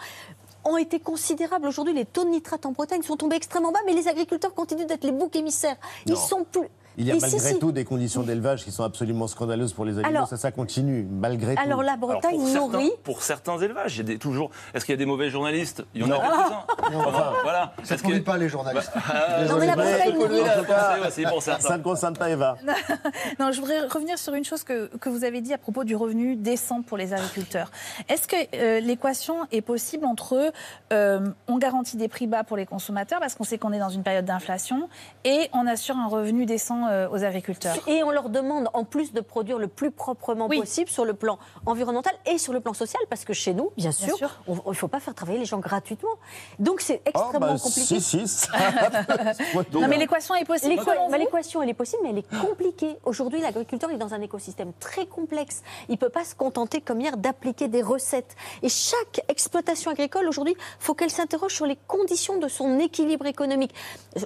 ont 0.65 0.77
été 0.77 0.99
considérables. 1.01 1.67
Aujourd'hui, 1.67 1.93
les 1.95 2.05
taux 2.07 2.25
de 2.25 2.31
nitrate 2.31 2.65
en 2.65 2.73
Bretagne 2.73 3.03
sont 3.03 3.17
tombés 3.17 3.37
extrêmement 3.37 3.73
bas, 3.73 3.81
mais 3.87 3.93
les 3.93 4.09
agriculteurs 4.09 4.55
continuent 4.55 4.87
d'être 4.87 5.05
les 5.05 5.13
boucs 5.13 5.37
émissaires. 5.37 5.77
Ils 6.07 6.13
Non. 6.13 6.19
sont 6.19 6.45
plus. 6.45 6.69
Il 6.97 7.07
y 7.07 7.11
a 7.11 7.15
Et 7.17 7.21
malgré 7.21 7.39
si, 7.39 7.47
si. 7.55 7.59
tout 7.59 7.73
des 7.73 7.85
conditions 7.85 8.23
d'élevage 8.23 8.65
qui 8.65 8.71
sont 8.73 8.85
absolument 8.85 9.27
scandaleuses 9.27 9.73
pour 9.73 9.85
les 9.85 9.95
animaux. 9.99 10.09
Alors- 10.09 10.29
ça, 10.29 10.37
ça 10.37 10.53
continue, 10.53 11.07
malgré 11.11 11.55
tout. 11.55 11.63
Alors 11.63 11.83
la 11.83 11.93
Alors, 11.95 12.09
Bretagne 12.09 12.37
pour, 12.37 12.49
certains, 12.49 12.69
nourrit. 12.79 12.93
pour 13.03 13.23
certains 13.23 13.59
élevages, 13.59 13.95
il 13.97 13.99
y 13.99 14.01
a 14.01 14.05
des, 14.05 14.19
toujours. 14.19 14.51
Est-ce 14.75 14.85
qu'il 14.85 14.93
y 14.93 14.97
a 14.97 14.99
des 14.99 15.07
mauvais 15.07 15.31
journalistes? 15.31 15.85
Il 15.95 16.03
y 16.03 16.05
en 16.05 16.09
Non. 16.09 16.21
a 16.21 16.21
quelques-uns. 16.21 16.65
Enfin, 17.07 17.33
voilà. 17.43 17.73
Ça 17.83 17.97
ne 17.97 18.01
que- 18.01 18.19
pas 18.21 18.37
les 18.39 18.49
journalistes. 18.49 18.93
Ah, 19.07 19.45
Non, 19.49 19.57
mais 19.59 19.67
la 19.67 19.75
Bretagne 19.77 20.15
nourrit. 20.15 21.25
pour 21.29 21.43
certains. 21.43 21.69
Ça 21.69 21.79
ne 21.79 21.83
concerne 21.83 22.17
pas 22.17 22.31
Eva. 22.31 22.57
Non, 23.39 23.53
je 23.53 23.61
voudrais 23.61 23.81
revenir 23.87 24.19
sur 24.19 24.35
une 24.35 24.45
chose 24.45 24.63
que, 24.65 24.87
que 24.99 25.09
vous 25.09 25.25
avez 25.25 25.41
dit 25.41 25.53
à 25.53 25.59
propos 25.59 25.85
du 25.85 25.97
revenu 25.97 26.37
décent 26.37 26.83
pour 26.83 26.97
les 26.97 27.13
agriculteurs. 27.13 27.71
Est-ce 28.09 28.29
que 28.29 28.37
euh, 28.55 28.81
l'équation 28.81 29.37
est 29.53 29.61
possible 29.63 30.05
entre 30.07 30.53
euh, 30.93 31.21
on 31.49 31.59
garantit 31.59 31.97
des 31.97 32.09
prix 32.09 32.27
bas 32.27 32.45
pour 32.45 32.57
les 32.57 32.67
consommateurs 32.67 33.21
parce 33.21 33.35
qu'on 33.35 33.45
sait 33.45 33.59
qu'on 33.59 33.73
est 33.73 33.79
dans 33.79 33.89
une 33.89 34.03
période 34.03 34.25
d'inflation 34.25 34.89
et 35.25 35.49
on 35.53 35.67
assure 35.67 35.97
un 35.97 36.07
revenu 36.09 36.47
décent 36.47 36.84
euh, 36.89 37.09
aux 37.11 37.25
agriculteurs. 37.25 37.77
Et 37.87 38.03
on 38.03 38.11
leur 38.11 38.29
demande 38.29 38.69
en 38.75 38.85
plus 38.85 39.13
de 39.13 39.21
produire 39.21 39.59
le 39.59 39.69
plus 39.69 39.91
proprement 39.91 40.47
Oui. 40.49 40.61
possible 40.61 40.89
sur 40.91 41.05
le 41.05 41.15
plan 41.15 41.39
environnemental 41.67 42.13
et 42.27 42.39
sur 42.39 42.53
le 42.53 42.61
plan 42.61 42.75
social, 42.75 43.01
parce 43.11 43.25
que 43.25 43.33
chez 43.33 43.55
nous, 43.55 43.71
bien 43.77 43.93
sûr, 43.93 44.17
sûr. 44.17 44.31
on- 44.49 44.55
il 44.67 44.69
ne 44.71 44.75
faut 44.75 44.89
pas 44.89 45.01
faire 45.01 45.15
travailler 45.15 45.39
les 45.39 45.45
gens 45.45 45.59
gratuitement. 45.59 46.11
Donc 46.59 46.81
c'est 46.81 47.01
Oh, 47.07 47.09
extrêmement 47.11 47.55
bah, 47.55 47.61
compliqué. 47.63 48.01
si, 48.01 48.01
si. 48.01 48.29
ça- 48.29 48.49
Non, 49.73 49.89
mais 49.89 49.99
l'équation 49.99 50.35
est 50.35 50.45
possible. 50.45 50.77
Bah, 51.11 51.19
L'équation, 51.19 51.63
elle 51.63 51.69
est 51.71 51.75
possible, 51.75 52.03
mais 52.03 52.11
elle 52.11 52.19
est 52.19 52.41
compliquée. 52.41 52.97
Aujourd'hui, 53.05 53.41
l'agriculteur 53.41 53.91
est 53.91 53.97
dans 53.97 54.15
un 54.15 54.21
écosystème 54.21 54.73
très 54.81 55.07
complexe. 55.07 55.63
Il 55.89 55.93
ne 55.93 55.97
peut 55.99 56.09
pas 56.09 56.25
se 56.25 56.35
contenter, 56.35 56.81
comme 56.81 57.01
hier, 57.01 57.17
d'appliquer 57.17 57.69
des 57.69 57.83
recettes. 57.83 58.35
Et 58.63 58.69
chaque 58.69 59.21
exploitation 59.29 59.91
agricole, 59.91 60.27
aujourd'hui, 60.29 60.57
faut 60.79 60.95
qu'elle 60.95 61.11
s'interroge 61.11 61.55
sur 61.55 61.67
les 61.67 61.77
conditions 61.87 62.39
de 62.39 62.49
son 62.49 62.79
équilibre 62.79 63.27
économique. 63.27 63.75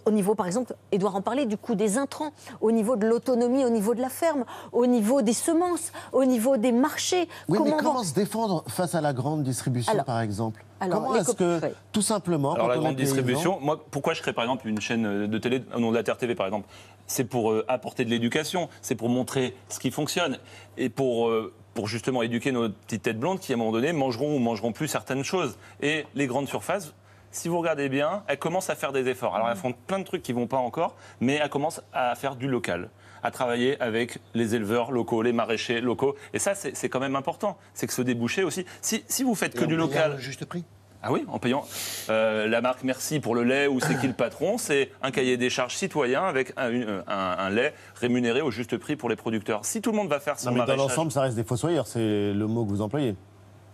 Au 0.07 0.11
niveau, 0.11 0.35
par 0.35 0.47
exemple, 0.47 0.75
Edouard 0.93 1.17
en 1.17 1.23
parlait, 1.23 1.47
du 1.47 1.57
coût 1.57 1.75
des 1.75 1.99
intrants, 1.99 2.33
au 2.61 2.71
niveau 2.73 2.97
de 2.97 3.07
l'autonomie, 3.07 3.65
au 3.65 3.71
niveau 3.71 3.95
de 3.95 4.01
la 4.01 4.09
ferme, 4.09 4.45
au 4.73 4.87
niveau 4.87 5.23
des 5.23 5.33
semences, 5.33 5.93
au 6.13 6.25
niveau 6.25 6.57
des 6.57 6.73
marchés. 6.73 7.29
Oui, 7.49 7.59
mais 7.63 7.71
Comment 7.71 7.77
comment 7.77 7.93
vend- 7.95 8.05
se 8.05 8.15
défendre 8.15 8.65
face 8.69 8.95
à 8.95 9.01
la 9.01 9.13
grande 9.13 9.43
distribution, 9.43 9.93
Alors- 9.93 10.05
par 10.05 10.21
exemple? 10.21 10.65
alors, 10.81 11.03
Comment 11.03 11.17
est-ce 11.17 11.33
que, 11.33 11.61
tout 11.93 12.03
simplement, 12.03 12.55
Alors 12.55 12.67
quand 12.67 12.73
la 12.73 12.79
on 12.79 12.83
grande 12.83 12.97
distribution, 12.97 13.59
moi, 13.61 13.85
pourquoi 13.91 14.15
je 14.15 14.23
crée 14.23 14.33
par 14.33 14.45
exemple 14.45 14.69
une 14.69 14.81
chaîne 14.81 15.07
euh, 15.07 15.27
de 15.27 15.39
télé 15.39 15.63
au 15.75 15.81
nom 15.81 15.91
de 15.91 15.97
la 15.97 16.03
Terre 16.03 16.17
TV 16.19 16.35
par 16.35 16.47
exemple? 16.47 16.69
C'est 17.07 17.25
pour 17.25 17.51
euh, 17.53 17.65
apporter 17.69 18.05
de 18.05 18.11
l'éducation, 18.11 18.69
c'est 18.83 18.95
pour 18.95 19.09
montrer 19.09 19.57
ce 19.69 19.79
qui 19.81 19.91
fonctionne 19.91 20.39
et 20.77 20.89
pour 20.91 21.29
euh, 21.29 21.53
pour 21.75 21.87
justement 21.89 22.23
éduquer 22.23 22.51
nos 22.53 22.69
petites 22.69 23.03
têtes 23.05 23.21
blondes 23.21 23.39
qui 23.39 23.53
à 23.53 23.55
un 23.55 23.59
moment 23.59 23.71
donné 23.73 23.93
mangeront 23.93 24.35
ou 24.35 24.39
mangeront 24.41 24.73
plus 24.73 24.89
certaines 24.89 25.23
choses. 25.23 25.57
Et 25.81 26.07
les 26.17 26.27
grandes 26.27 26.49
surfaces, 26.49 26.93
si 27.31 27.49
vous 27.49 27.59
regardez 27.59 27.89
bien, 27.89 28.23
elles 28.27 28.39
commencent 28.39 28.71
à 28.71 28.75
faire 28.75 28.93
des 28.93 29.09
efforts. 29.09 29.35
Alors 29.35 29.49
elles 29.51 29.57
font 29.57 29.73
plein 29.73 29.99
de 29.99 30.05
trucs 30.05 30.23
qui 30.23 30.33
vont 30.33 30.47
pas 30.47 30.57
encore, 30.57 30.97
mais 31.21 31.35
elles 31.35 31.49
commencent 31.49 31.83
à 31.93 32.15
faire 32.15 32.37
du 32.37 32.49
local 32.49 32.91
à 33.23 33.31
travailler 33.31 33.81
avec 33.81 34.19
les 34.35 34.55
éleveurs 34.55 34.93
locaux, 34.93 35.23
les 35.23 35.33
maraîchers 35.33 35.81
locaux. 35.81 36.15
Et 36.33 36.39
ça, 36.39 36.55
c'est 36.55 36.89
quand 36.89 37.01
même 37.01 37.17
important. 37.17 37.59
C'est 37.75 37.87
que 37.87 37.93
ce 37.93 38.03
débouché 38.03 38.45
aussi. 38.45 38.65
Si, 38.81 39.05
si 39.09 39.25
vous 39.25 39.35
faites 39.35 39.55
que 39.55 39.65
du 39.65 39.77
local. 39.77 40.19
juste 40.19 40.45
prix? 40.45 40.65
Ah 41.01 41.13
oui, 41.13 41.25
en 41.29 41.39
payant 41.39 41.65
euh, 42.11 42.49
la 42.49 42.61
marque 42.61 42.83
Merci 42.83 43.21
pour 43.21 43.37
le 43.37 43.45
lait 43.45 43.69
ou 43.69 43.79
c'est 43.79 44.01
qui 44.01 44.09
le 44.09 44.15
patron, 44.15 44.59
c'est 44.59 44.91
un 45.01 45.13
cahier 45.13 45.37
des 45.37 45.49
charges 45.49 45.77
citoyen 45.77 46.25
avec 46.25 46.53
un, 46.57 47.05
un 47.07 47.51
lait 47.51 47.73
rémunéré 47.95 48.41
au 48.41 48.51
juste 48.51 48.77
prix 48.79 48.97
pour 48.97 49.09
les 49.09 49.15
producteurs. 49.15 49.65
Si 49.65 49.81
tout 49.81 49.93
le 49.93 49.97
monde 49.97 50.09
va 50.09 50.19
faire 50.19 50.41
son 50.41 50.51
Non, 50.51 50.59
mais 50.59 50.67
dans 50.67 50.75
l'ensemble, 50.75 51.13
ça 51.13 51.21
reste 51.21 51.37
des 51.37 51.45
fossoyeurs, 51.45 51.87
c'est 51.87 52.33
le 52.33 52.47
mot 52.49 52.65
que 52.65 52.71
vous 52.71 52.83
employez. 52.83 53.15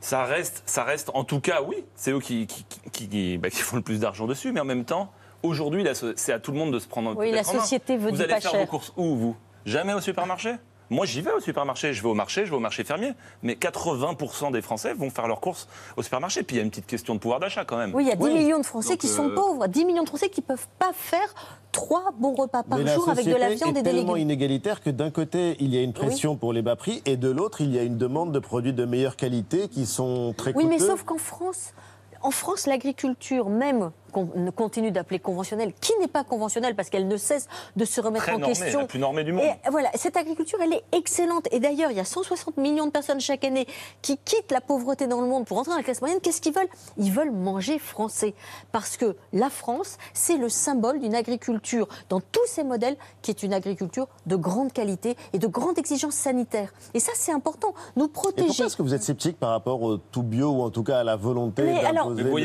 Ça 0.05 0.25
reste, 0.25 0.63
ça 0.67 0.85
reste, 0.85 1.11
en 1.15 1.25
tout 1.25 1.41
cas, 1.41 1.63
oui, 1.63 1.77
c'est 1.95 2.11
eux 2.13 2.21
qui, 2.21 2.47
qui, 2.47 2.65
qui- 2.93 3.09
qui- 3.09 3.39
bah, 3.39 3.49
qui 3.49 3.61
font 3.63 3.77
le 3.77 3.83
plus 3.83 4.01
d'argent 4.01 4.27
dessus, 4.27 4.53
mais 4.53 4.61
en 4.61 4.65
même 4.67 4.85
temps, 4.85 5.11
aujourd'hui, 5.43 5.85
c'est 6.17 6.33
à 6.33 6.39
tout 6.39 6.53
le 6.53 6.59
monde 6.59 6.73
de 6.73 6.79
se 6.79 6.87
prendre 6.87 7.17
Oui, 7.17 7.31
la 7.31 7.39
peut-être 7.39 7.51
en 7.51 7.55
main. 7.55 7.61
société 7.61 7.97
veut 7.97 8.11
Vous 8.11 8.21
allez 8.21 8.35
pas 8.35 8.41
faire 8.41 8.51
cher. 8.51 8.61
vos 8.61 8.67
courses 8.67 8.93
où, 8.97 9.17
vous? 9.17 9.37
Jamais 9.65 9.95
au 9.95 10.01
supermarché? 10.01 10.57
Moi, 10.95 11.07
j'y 11.07 11.21
vais 11.21 11.33
au 11.33 11.41
supermarché, 11.41 11.93
je 11.93 12.03
vais 12.03 12.09
au 12.09 12.15
marché, 12.15 12.47
je 12.47 12.51
vais 12.51 12.57
au 12.57 12.61
marché 12.61 12.85
fermier. 12.85 13.13
Mais 13.43 13.55
80% 13.55 14.53
des 14.53 14.63
Français 14.63 14.95
vont 14.95 15.11
faire 15.11 15.27
leurs 15.29 15.41
courses 15.41 15.69
au 15.97 16.03
supermarché. 16.03 16.43
Puis 16.43 16.57
il 16.57 16.59
y 16.59 16.63
a 16.63 16.65
une 16.65 16.71
petite 16.71 16.87
question 16.87 17.15
de 17.15 17.21
pouvoir 17.21 17.41
d'achat 17.41 17.65
quand 17.65 17.77
même. 17.77 17.95
Oui, 17.95 18.05
il 18.05 18.09
y 18.09 18.13
a 18.13 18.17
10 18.17 18.25
millions 18.25 18.59
de 18.61 18.67
Français 18.67 18.91
Donc, 18.91 18.99
qui 18.99 19.09
sont 19.09 19.29
euh, 19.29 19.35
pauvres. 19.35 19.67
10 19.67 19.85
millions 19.85 20.05
de 20.05 20.09
Français 20.09 20.29
qui 20.31 20.41
ne 20.41 20.47
peuvent 20.47 20.69
pas 20.79 20.93
faire 20.95 21.35
trois 21.73 22.13
bons 22.17 22.35
repas 22.35 22.63
par 22.63 22.79
Mais 22.79 22.95
jour 22.95 23.09
avec 23.09 23.27
de 23.27 23.35
la 23.35 23.51
viande 23.51 23.77
est 23.77 23.81
et 23.81 23.83
des 23.83 23.91
tellement 23.91 24.15
légumes. 24.15 24.31
inégalitaire 24.31 24.81
que 24.81 24.91
d'un 24.91 25.11
côté, 25.11 25.57
il 25.59 25.75
y 25.75 25.79
a 25.79 25.83
une 25.83 25.93
pression 25.93 26.37
pour 26.37 26.53
les 26.53 26.63
bas 26.63 26.77
prix 26.77 27.03
et 27.05 27.17
de 27.17 27.29
l'autre, 27.29 27.61
il 27.61 27.75
y 27.75 27.79
a 27.79 27.83
une 27.83 27.99
demande 27.99 28.31
de 28.33 28.39
produits 28.39 28.73
de 28.73 28.85
meilleure 28.85 29.17
qualité 29.17 29.69
qui 29.69 29.85
sont 29.87 30.33
très 30.37 30.51
Oui, 30.55 30.65
coûteux. 30.65 30.69
mais 30.69 30.79
sauf 30.79 31.03
qu'en 31.03 31.19
France, 31.19 31.75
en 32.23 32.31
France, 32.31 32.67
l'agriculture, 32.67 33.49
même 33.51 33.91
qu'on 34.15 34.27
continue 34.53 34.91
d'appeler 34.93 35.19
conventionnelle, 35.19 35.73
qui 35.81 35.93
n'est 36.01 36.09
pas 36.09 36.25
conventionnelle 36.25 36.75
parce 36.77 36.89
qu'elle 36.89 37.09
ne 37.09 37.17
cesse 37.17 37.49
de 37.77 37.85
se 37.85 38.01
remettre 38.01 38.25
Très 38.27 38.35
en 38.35 38.39
normée, 38.39 38.55
question. 38.55 38.81
la 38.81 38.87
plus 38.87 38.99
normée 38.99 39.25
du 39.25 39.33
monde. 39.33 39.45
Et 39.45 39.71
voilà, 39.71 39.91
cette 39.95 40.17
agriculture, 40.17 40.59
elle 40.63 40.73
est 40.73 40.85
excellente. 40.93 41.47
Et 41.51 41.61
d'ailleurs, 41.61 41.91
il 41.91 41.97
y 41.97 42.01
a 42.01 42.05
160 42.05 42.57
millions 42.57 42.87
de 42.87 42.91
personnes 42.91 43.21
chaque 43.21 43.45
année 43.45 43.67
qui 44.01 44.17
quittent 44.19 44.53
la 44.53 44.61
pauvreté 44.61 45.07
dans 45.07 45.21
le 45.21 45.27
monde 45.27 45.45
pour 45.47 45.59
entrer 45.59 45.71
dans 45.73 45.77
la 45.77 45.83
classe 45.83 46.01
moyenne. 46.01 46.21
Qu'est-ce 46.23 46.41
qu'ils 46.41 46.55
veulent? 46.55 46.69
Ils 46.97 47.11
veulent 47.13 47.33
manger 47.33 47.79
français. 47.79 48.35
Parce 48.73 48.97
que 48.97 49.17
la 49.33 49.51
France, 49.51 49.99
c'est 50.13 50.37
le 50.37 50.49
symbole 50.49 51.01
d'une 51.01 51.15
agriculture, 51.15 51.89
dans 52.09 52.21
tous 52.21 52.47
ses 52.47 52.63
modèles, 52.65 52.97
qui 53.23 53.31
est 53.33 53.43
une 53.43 53.53
agriculture 53.53 54.07
de 54.27 54.37
grande 54.37 54.73
qualité 54.73 55.17
et 55.33 55.39
de 55.39 55.47
grande 55.49 55.79
exigence 55.79 56.15
sanitaire. 56.15 56.73
Et 56.95 57.01
ça, 57.01 57.13
c'est 57.15 57.33
important. 57.33 57.75
Nous 57.97 58.07
Et 58.07 58.09
protéger. 58.09 58.47
pourquoi 58.47 58.67
est-ce 58.67 58.77
que 58.77 58.83
vous 58.83 58.95
êtes 58.95 59.03
sceptique 59.03 59.39
par 59.39 59.51
rapport 59.51 59.83
au 59.83 59.97
tout 59.97 60.23
bio 60.23 60.51
ou 60.51 60.63
en 60.63 60.71
tout 60.71 60.85
cas 60.85 61.01
à 61.01 61.05
la 61.05 61.17
volonté 61.17 61.63
d'imposer 61.65 62.45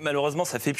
malheureusement, 0.00 0.44
ça 0.44 0.58
fait 0.58 0.72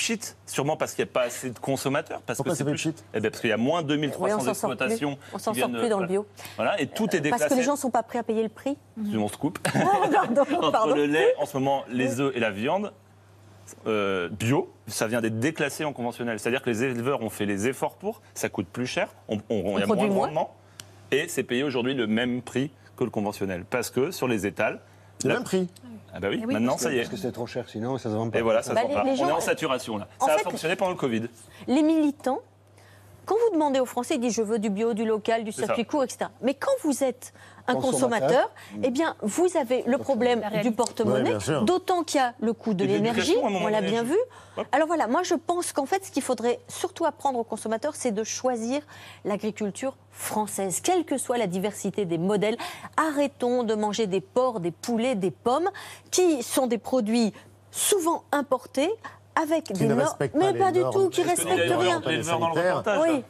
Sûrement 0.47 0.77
parce 0.77 0.95
qu'il 0.95 1.05
n'y 1.05 1.11
a 1.11 1.13
pas 1.13 1.23
assez 1.23 1.51
de 1.51 1.59
consommateurs. 1.59 2.21
Parce 2.23 2.37
Pourquoi 2.37 2.53
que 2.53 2.59
c'est 2.59 2.65
plus... 2.65 2.89
Eh 3.15 3.21
ben, 3.21 3.31
Parce 3.31 3.41
qu'il 3.41 3.51
y 3.51 3.53
a 3.53 3.57
moins 3.57 3.83
de 3.83 3.89
2300 3.89 4.39
Oui, 4.41 4.49
exploitations. 4.49 5.19
On 5.33 5.39
s'en 5.39 5.53
qui 5.53 5.61
sort 5.61 5.69
viennent 5.69 5.81
plus 5.81 5.89
dans 5.89 6.01
le 6.01 6.07
bio. 6.07 6.27
Voilà, 6.57 6.81
et 6.81 6.87
tout 6.87 7.05
est 7.15 7.21
déclassé. 7.21 7.45
Parce 7.45 7.53
que 7.53 7.59
les 7.59 7.65
gens 7.65 7.75
ne 7.75 7.79
sont 7.79 7.91
pas 7.91 8.03
prêts 8.03 8.19
à 8.19 8.23
payer 8.23 8.43
le 8.43 8.49
prix. 8.49 8.77
On 9.15 9.29
se 9.29 9.37
coupe. 9.37 9.59
pardon, 10.13 10.41
Entre 10.57 10.71
pardon. 10.71 10.95
le 10.95 11.07
lait, 11.07 11.35
en 11.39 11.47
ce 11.47 11.57
moment, 11.57 11.85
les 11.91 12.21
œufs 12.21 12.35
et 12.35 12.41
la 12.41 12.51
viande, 12.51 12.93
euh, 13.87 14.29
bio, 14.29 14.73
ça 14.87 15.07
vient 15.07 15.21
d'être 15.21 15.39
déclassé 15.39 15.85
en 15.85 15.93
conventionnel. 15.93 16.39
C'est-à-dire 16.39 16.63
que 16.63 16.71
les 16.71 16.85
éleveurs 16.85 17.23
ont 17.23 17.31
fait 17.31 17.47
les 17.47 17.69
efforts 17.69 17.97
pour, 17.97 18.23
ça 18.35 18.49
coûte 18.49 18.67
plus 18.67 18.87
cher, 18.87 19.09
on, 19.29 19.37
y 19.79 19.83
a 19.83 19.87
moins 19.87 20.07
de 20.07 20.13
rendement, 20.13 20.55
et 21.11 21.29
c'est 21.29 21.43
payé 21.43 21.63
aujourd'hui 21.63 21.95
le 21.95 22.07
même 22.07 22.43
prix 22.43 22.71
que 22.97 23.05
le 23.05 23.11
conventionnel. 23.11 23.65
Parce 23.69 23.91
que 23.91 24.11
sur 24.11 24.29
les 24.29 24.47
étals. 24.47 24.81
Le 25.25 25.35
même 25.35 25.45
prix 25.45 25.69
Ah 26.15 26.21
bah 26.21 26.29
oui, 26.31 26.41
Eh 26.43 26.47
oui, 26.47 26.53
maintenant 26.55 26.79
ça 26.79 26.93
y 26.93 26.97
est. 26.97 26.99
Parce 27.01 27.11
que 27.11 27.17
c'est 27.17 27.33
trop 27.33 27.47
cher, 27.47 27.69
sinon 27.69 27.99
ça 27.99 28.09
se 28.11 28.15
vend 28.15 28.31
pas. 28.31 28.39
Et 28.39 28.43
voilà, 28.43 28.63
ça 28.63 28.73
Bah, 28.75 28.83
se 28.83 28.87
vend 28.87 28.89
les- 28.91 28.95
pas. 28.95 29.05
les 29.17 29.23
On 29.23 29.29
est 29.29 29.33
en 29.33 29.41
saturation 29.41 29.99
là. 29.99 30.09
En 30.21 30.27
ça 30.27 30.35
a 30.35 30.39
fait- 30.39 30.45
fonctionné 30.45 30.77
pendant 30.77 30.93
le 30.93 30.97
Covid. 30.97 31.23
Les 31.67 31.83
militants, 31.83 32.41
quand 33.29 33.37
vous 33.47 33.53
demandez 33.53 33.79
aux 33.79 33.85
Français, 33.85 34.15
ils 34.15 34.21
disent 34.21 34.35
je 34.35 34.43
veux 34.43 34.59
du 34.59 34.71
bio, 34.71 34.95
du 34.95 35.05
local, 35.05 35.45
du 35.45 35.53
circuit 35.53 35.85
court, 35.85 36.03
etc. 36.03 36.31
Mais 36.41 36.55
quand 36.55 36.73
vous 36.83 37.05
êtes 37.05 37.35
un 37.67 37.75
Consommateur. 37.75 37.91
consommateur, 37.91 38.51
eh 38.83 38.91
bien, 38.91 39.15
vous 39.21 39.47
avez 39.59 39.83
le 39.83 39.99
problème 39.99 40.43
du 40.63 40.73
porte-monnaie, 40.73 41.37
d'autant 41.65 42.03
qu'il 42.03 42.19
y 42.19 42.25
a 42.25 42.33
le 42.41 42.55
coût 42.55 42.73
de 42.73 42.87
l'énergie, 42.87 43.37
on 43.43 43.67
l'a 43.67 43.83
bien 43.83 44.03
vu. 44.03 44.17
Hop. 44.57 44.67
Alors 44.73 44.87
voilà, 44.87 45.07
moi 45.07 45.23
je 45.23 45.35
pense 45.35 45.75
qu'en 45.75 45.85
fait, 45.85 46.03
ce 46.07 46.11
qu'il 46.11 46.23
faudrait 46.23 46.61
surtout 46.67 47.05
apprendre 47.05 47.39
aux 47.39 47.45
consommateurs, 47.45 47.95
c'est 47.95 48.11
de 48.11 48.25
choisir 48.25 48.81
l'agriculture 49.27 49.99
française, 50.11 50.81
quelle 50.81 51.05
que 51.05 51.19
soit 51.19 51.37
la 51.37 51.47
diversité 51.47 52.07
des 52.07 52.19
modèles. 52.19 52.57
Arrêtons 52.97 53.63
de 53.63 53.75
manger 53.75 54.07
des 54.07 54.23
porcs, 54.23 54.61
des 54.61 54.71
poulets, 54.71 55.15
des 55.15 55.31
pommes, 55.31 55.69
qui 56.11 56.43
sont 56.43 56.67
des 56.67 56.79
produits 56.79 57.35
souvent 57.71 58.25
importés 58.33 58.91
avec 59.41 59.65
qui 59.65 59.73
des 59.75 59.85
ne 59.85 59.89
normes, 59.91 60.01
respectent 60.01 60.35
mais 60.37 60.53
les 60.53 60.59
pas 60.59 60.73
du 60.73 60.81
tout, 60.93 61.09
qui 61.11 61.23
respectent 61.23 61.57
les- 61.57 61.75
rien. 61.75 62.03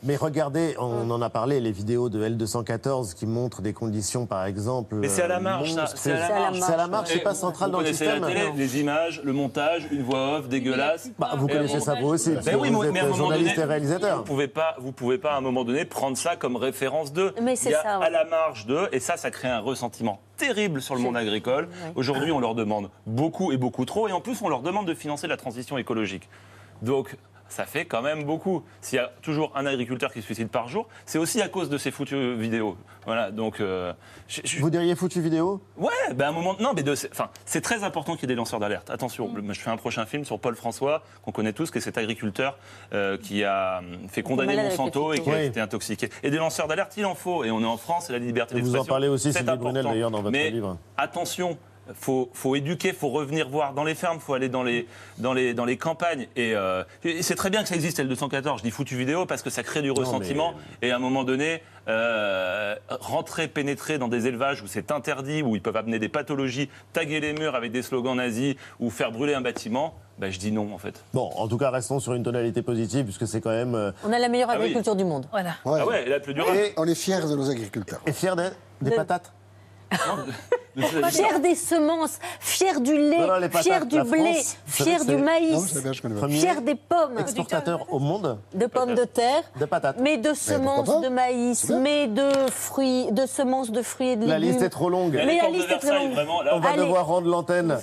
Mais 0.03 0.17
regardez, 0.17 0.75
on 0.79 1.11
en 1.11 1.23
a 1.23 1.31
parlé, 1.31 1.61
les 1.61 1.73
vidéos 1.73 2.09
de 2.09 2.23
L214 2.29 3.15
qui 3.15 3.27
montrent 3.27 3.63
des 3.63 3.73
conditions, 3.73 4.27
par 4.27 4.45
exemple. 4.47 4.97
Mais 4.97 5.09
c'est 5.09 5.23
à 5.23 5.29
la 5.29 5.37
euh, 5.37 5.41
marge, 5.41 5.73
ça. 5.73 5.87
C'est 5.95 6.13
à 6.13 6.77
la 6.77 6.87
marge. 6.87 7.09
C'est 7.09 7.19
pas 7.19 7.35
central 7.35 7.71
dans 7.71 7.81
le 7.81 7.87
système. 7.87 8.27
les 8.57 8.81
images, 8.81 9.21
le 9.25 9.33
montage, 9.33 9.89
une 9.91 10.03
voix 10.03 10.39
off 10.39 10.49
dégueulasse. 10.49 11.11
Bah, 11.19 11.31
vous 11.37 11.47
connaissez 11.47 11.77
on- 11.77 11.81
ça 11.81 11.95
vous 12.01 12.09
aussi, 12.09 12.31
Ben 12.45 12.57
vous 12.57 12.65
mais 12.65 12.69
à 12.69 12.71
un 12.81 12.95
êtes 12.95 13.03
moment 13.03 13.15
journaliste 13.15 13.55
donné, 13.57 13.63
et 13.67 13.69
réalisateur. 13.69 14.17
Vous 14.19 14.25
pouvez 14.25 14.49
pas, 14.49 14.77
vous 14.79 14.93
pouvez 14.93 15.19
pas 15.19 15.33
à 15.33 15.37
un 15.39 15.41
moment 15.41 15.65
donné 15.65 15.85
prendre 15.85 16.17
ça 16.17 16.37
comme 16.37 16.57
référence 16.57 17.13
de. 17.13 17.33
Mais 17.43 17.57
c'est 17.57 17.73
ça, 17.73 17.99
à 17.99 18.11
la 18.11 18.25
marge 18.25 18.67
de, 18.67 18.89
et 18.93 19.01
ça, 19.01 19.17
ça 19.17 19.31
crée 19.31 19.49
un 19.49 19.61
ressentiment 19.61 20.21
terrible 20.39 20.81
sur 20.81 20.95
le 20.95 21.03
monde 21.03 21.17
agricole. 21.17 21.69
Aujourd'hui, 21.95 22.33
on 22.33 22.41
leur 22.41 22.55
demande 22.55 22.89
beaucoup 23.07 23.53
et 23.53 23.59
beaucoup 23.59 23.85
trop, 23.85 24.09
et 24.09 24.13
en 24.13 24.23
plus, 24.23 24.41
on 24.41 24.49
leur 24.49 24.63
demande 24.63 24.87
de 24.87 24.95
financer 24.95 25.27
la 25.27 25.37
transition 25.37 25.77
écologique. 25.77 26.29
Donc. 26.81 27.17
Ça 27.49 27.65
fait 27.65 27.85
quand 27.87 28.03
même 28.03 28.25
beaucoup. 28.25 28.63
S'il 28.81 28.97
y 28.97 29.01
a 29.01 29.11
toujours 29.23 29.53
un 29.55 29.65
agriculteur 29.67 30.13
qui 30.13 30.21
se 30.21 30.27
suicide 30.27 30.49
par 30.49 30.69
jour, 30.69 30.87
c'est 31.07 31.19
aussi 31.19 31.41
à 31.41 31.49
cause 31.49 31.71
de 31.71 31.79
ces 31.79 31.91
foutues 31.91 32.35
vidéos. 32.35 32.77
Voilà, 33.07 33.31
donc. 33.31 33.61
euh, 33.61 33.93
je- 34.29 34.43
je- 34.45 34.61
Vous 34.61 34.69
diriez 34.69 34.95
foutu 34.95 35.21
vidéo 35.23 35.63
Ouais, 35.79 35.89
ben 36.15 36.27
à 36.27 36.29
un 36.29 36.33
moment. 36.33 36.57
Non, 36.61 36.73
mais 36.77 36.83
de, 36.83 36.95
c'est- 36.95 37.11
enfin, 37.11 37.31
c'est 37.47 37.63
très 37.63 37.85
important 37.85 38.15
qu'il 38.17 38.23
y 38.23 38.25
ait 38.27 38.35
des 38.35 38.35
lanceurs 38.35 38.61
d'alerte. 38.61 38.91
Attention, 38.91 39.29
Mm. 39.29 39.53
je 39.55 39.61
fais 39.61 39.71
un 39.71 39.79
prochain 39.79 40.05
film 40.05 40.25
sur 40.27 40.39
Paul 40.39 40.55
François, 40.57 41.03
qu'on 41.23 41.33
connaît 41.33 41.55
tous, 41.55 41.71
qui 41.71 41.79
est 41.79 41.81
cet 41.81 41.97
agriculteur 41.97 42.59
euh, 42.93 43.17
qui 43.17 43.45
a 43.45 43.79
hum, 43.79 44.09
fait 44.09 44.23
condamner 44.23 44.57
Monsanto 44.57 45.15
et 45.15 45.21
qui 45.21 45.31
a 45.31 45.43
été 45.43 45.61
intoxiqué. 45.61 46.11
Et 46.23 46.31
des 46.31 46.37
lanceurs 46.37 46.69
d'alerte, 46.69 46.95
il 46.99 47.07
en 47.07 47.15
faut. 47.15 47.45
Et 47.45 47.51
on 47.51 47.61
est 47.63 47.65
en 47.67 47.79
France, 47.79 48.05
c'est 48.09 48.13
la 48.13 48.19
liberté 48.19 48.57
Et 48.57 48.61
vous 48.61 48.69
en 48.69 48.73
d'expression. 48.73 48.91
parlez 48.93 49.09
aussi, 49.09 49.33
C'est 49.33 49.39
Sylvie 49.39 49.57
Brunel, 49.57 49.79
important. 49.79 49.91
d'ailleurs, 49.95 50.11
dans 50.11 50.21
votre 50.21 50.33
mais 50.33 50.51
livre. 50.51 50.77
Attention. 50.99 51.57
Faut, 51.95 52.31
faut 52.35 52.55
éduquer, 52.57 52.93
faut 52.93 53.09
revenir 53.09 53.49
voir 53.49 53.73
dans 53.75 53.85
les 53.85 53.95
fermes, 53.95 54.21
faut 54.21 54.35
aller 54.35 54.49
dans 54.49 54.63
les, 54.63 54.87
dans 55.19 55.33
les, 55.33 55.55
dans 55.55 55.65
les 55.65 55.77
campagnes. 55.77 56.27
Et, 56.37 56.55
euh, 56.55 56.85
et 57.05 57.23
c'est 57.23 57.35
très 57.35 57.51
bien 57.51 57.63
que 57.63 57.69
ça 57.69 57.75
existe, 57.75 57.99
L214. 58.01 58.59
Je 58.59 58.63
dis 58.63 58.71
foutu 58.71 58.97
vidéo 58.97 59.27
parce 59.27 59.43
que 59.43 59.51
ça 59.51 59.63
crée 59.63 59.83
du 59.83 59.91
mais- 59.93 59.99
ressentiment. 59.99 60.55
Et 60.83 60.91
à 60.91 60.97
un 60.97 60.99
moment 60.99 61.25
donné, 61.25 61.63
euh, 61.89 62.75
rentrer, 62.91 63.49
pénétrer 63.49 63.99
dans 63.99 64.09
des 64.09 64.27
élevages 64.27 64.63
où 64.63 64.67
c'est 64.67 64.91
interdit, 64.91 65.43
où 65.43 65.57
ils 65.57 65.63
peuvent 65.63 65.77
amener 65.77 65.99
des 65.99 66.09
pathologies, 66.09 66.69
taguer 66.93 67.21
les 67.21 67.33
murs 67.33 67.55
avec 67.55 67.73
des 67.73 67.83
slogans 67.83 68.17
nazis 68.17 68.57
ou 68.81 68.91
faire 68.91 69.11
brûler 69.11 69.35
un 69.35 69.41
bâtiment, 69.41 69.95
ben, 70.19 70.31
je 70.31 70.39
dis 70.39 70.53
non 70.53 70.75
en 70.75 70.79
fait. 70.79 71.03
Bon, 71.15 71.31
en 71.37 71.49
tout 71.49 71.59
cas, 71.59 71.71
restons 71.71 72.01
sur 72.01 72.13
une 72.15 72.23
tonalité 72.25 72.61
positive, 72.63 73.05
puisque 73.05 73.27
c'est 73.27 73.41
quand 73.41 73.51
même. 73.51 73.75
euh, 73.75 73.93
On 74.05 74.13
a 74.13 74.19
la 74.19 74.29
meilleure 74.29 74.51
Ah 74.51 74.55
oui. 74.57 74.63
agriculture 74.65 74.97
du 74.97 75.05
monde. 75.05 75.27
Voilà. 75.31 75.51
Ouais. 75.65 75.79
Ah 75.81 75.87
ouais, 75.87 76.07
et 76.07 76.09
la 76.11 76.21
plus 76.21 76.35
durable. 76.35 76.57
Et 76.59 76.73
on 76.77 76.85
est 76.87 76.95
fiers 76.95 77.21
de 77.21 77.35
nos 77.37 77.49
agriculteurs. 77.51 78.01
Et 78.07 78.13
fier 78.13 78.35
des, 78.37 78.49
des 78.83 78.91
De- 78.91 78.97
patates? 78.97 79.33
Fier 81.11 81.41
des 81.41 81.55
semences, 81.55 82.19
fier 82.41 82.81
du 82.81 82.97
lait, 82.97 83.19
Non, 83.27 83.61
fier 83.61 83.85
du 83.87 84.01
blé, 84.03 84.33
France, 84.35 84.57
fier 84.67 85.05
du 85.05 85.17
maïs, 85.17 85.75
Non, 86.05 86.29
fier 86.29 86.63
des 86.63 86.75
pommes, 86.77 87.19
Exportateur 87.19 87.87
au 87.93 87.99
monde 87.99 88.39
de 88.55 88.67
pommes 88.67 88.95
de 88.95 89.05
terre, 89.05 89.43
de 89.59 89.65
patates. 89.65 89.97
mais 90.01 90.19
de 90.19 90.35
semences 90.35 91.01
de 91.01 91.09
maïs, 91.09 91.69
mais 91.83 92.07
de 92.07 92.29
fruits, 92.51 93.11
de 93.11 93.27
semences 93.27 93.71
de 93.71 93.83
fruits 93.83 94.11
et 94.11 94.17
de 94.17 94.21
légumes. 94.21 94.31
La 94.35 94.39
liste 94.39 94.63
est 94.63 94.69
trop 94.71 94.89
longue. 94.89 95.15
Mais 95.15 95.39
la 95.43 95.49
liste 95.51 95.71
est 95.71 95.79
très 95.79 95.95
longue. 95.95 96.13
On 96.53 96.61
va 96.61 96.69
Allez. 96.71 96.83
devoir 96.83 97.07
rendre 97.07 97.29
l'antenne. 97.29 97.77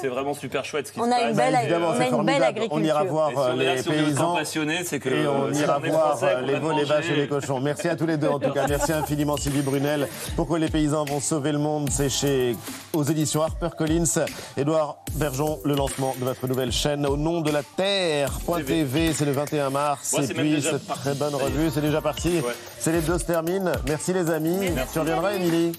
C'est- 0.00 0.08
vraiment 0.08 0.32
super 0.34 0.64
chouette 0.64 0.86
ce 0.88 0.92
qui 0.92 1.00
On 1.00 1.04
se 1.04 1.10
a 1.10 1.14
passe. 1.16 1.30
une 1.30 1.36
belle- 1.36 1.52
Bah, 1.52 1.62
évidemment, 1.62 1.88
on 1.88 1.90
a 1.90 1.96
c'est 2.04 2.08
une 2.10 2.24
belle 2.24 2.42
agriculture. 2.42 2.76
On 2.78 2.82
ira 2.82 3.04
voir 3.04 3.30
là, 3.54 3.74
les 3.74 3.82
paysans. 3.82 4.34
passionné, 4.36 4.84
c'est 4.84 4.98
que, 5.00 5.08
Et 5.10 5.26
on 5.28 5.44
euh, 5.48 5.52
ira 5.52 5.78
voir 5.78 6.18
qu'on 6.18 6.46
les 6.46 6.54
veaux, 6.58 6.72
les 6.72 6.84
vaches 6.84 7.10
et 7.10 7.16
les 7.16 7.28
cochons. 7.28 7.60
Merci 7.60 7.88
à 7.88 7.96
tous 7.96 8.06
les 8.06 8.16
deux 8.16 8.28
en 8.28 8.38
tout 8.38 8.52
cas. 8.52 8.66
Merci 8.66 8.92
infiniment 8.92 9.36
Sylvie 9.36 9.60
Brunel. 9.62 10.08
Pourquoi 10.34 10.58
les 10.58 10.68
paysans 10.68 11.04
vont 11.04 11.20
sauver 11.20 11.47
le 11.52 11.58
monde 11.58 11.88
C'est 11.90 12.08
chez 12.08 12.56
aux 12.92 13.04
éditions 13.04 13.42
HarperCollins. 13.42 14.26
Édouard 14.56 14.98
Bergeon, 15.14 15.58
le 15.64 15.74
lancement 15.74 16.14
de 16.18 16.24
votre 16.24 16.46
nouvelle 16.46 16.72
chaîne 16.72 17.06
au 17.06 17.16
nom 17.16 17.40
de 17.40 17.50
la 17.50 17.62
Terre.tv. 17.62 19.12
C'est 19.12 19.24
le 19.24 19.32
21 19.32 19.70
mars. 19.70 20.12
Ouais, 20.12 20.24
et 20.24 20.34
puis 20.34 20.62
cette 20.62 20.86
parti, 20.86 21.02
très 21.02 21.14
bonne 21.14 21.34
revue, 21.34 21.70
c'est 21.72 21.80
déjà 21.80 22.00
parti. 22.00 22.40
C'est 22.78 22.92
les 22.92 23.00
deux 23.00 23.18
se 23.18 23.24
terminent. 23.24 23.72
Merci 23.86 24.12
les 24.12 24.30
amis. 24.30 24.58
tu 24.92 24.98
reviendras, 24.98 25.34
Émilie 25.34 25.72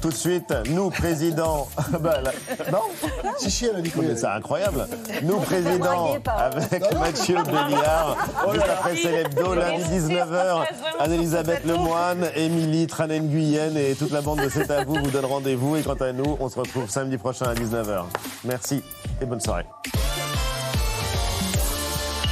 tout 0.00 0.08
de 0.08 0.14
suite, 0.14 0.52
nous, 0.68 0.90
président. 0.90 1.68
bah, 2.00 2.20
là- 2.22 2.32
non 2.72 2.80
Si, 3.38 3.50
si, 3.50 3.66
elle 3.66 3.76
a 3.76 3.80
dit 3.80 3.92
Mais 3.96 4.06
oui. 4.08 4.14
c'est 4.16 4.26
incroyable. 4.26 4.86
Nous, 5.22 5.38
président, 5.40 6.16
avec 6.36 6.94
Mathieu 6.98 7.36
Béliard, 7.42 8.16
juste 8.52 8.66
après 8.68 8.96
c'est 8.96 9.10
l'hebdo, 9.12 9.54
lundi 9.54 9.82
19h, 9.82 10.64
Anne-Elisabeth 11.00 11.64
Lemoine, 11.64 12.26
Émilie 12.36 12.86
Tranen-Guyenne 12.86 13.76
et 13.76 13.94
toute 13.94 14.10
la 14.12 14.20
bande 14.22 14.40
de 14.40 14.48
C'est 14.48 14.70
à 14.70 14.84
vous 14.84 14.94
vous 14.94 15.10
donne 15.10 15.24
rendez-vous. 15.26 15.76
Et 15.76 15.82
quant 15.82 15.94
à 15.94 16.12
nous, 16.12 16.36
on 16.40 16.48
se 16.48 16.58
retrouve 16.58 16.88
samedi 16.88 17.18
prochain 17.18 17.46
à 17.46 17.54
19h. 17.54 18.04
Merci 18.44 18.82
et 19.20 19.24
bonne 19.26 19.40
soirée. 19.40 19.64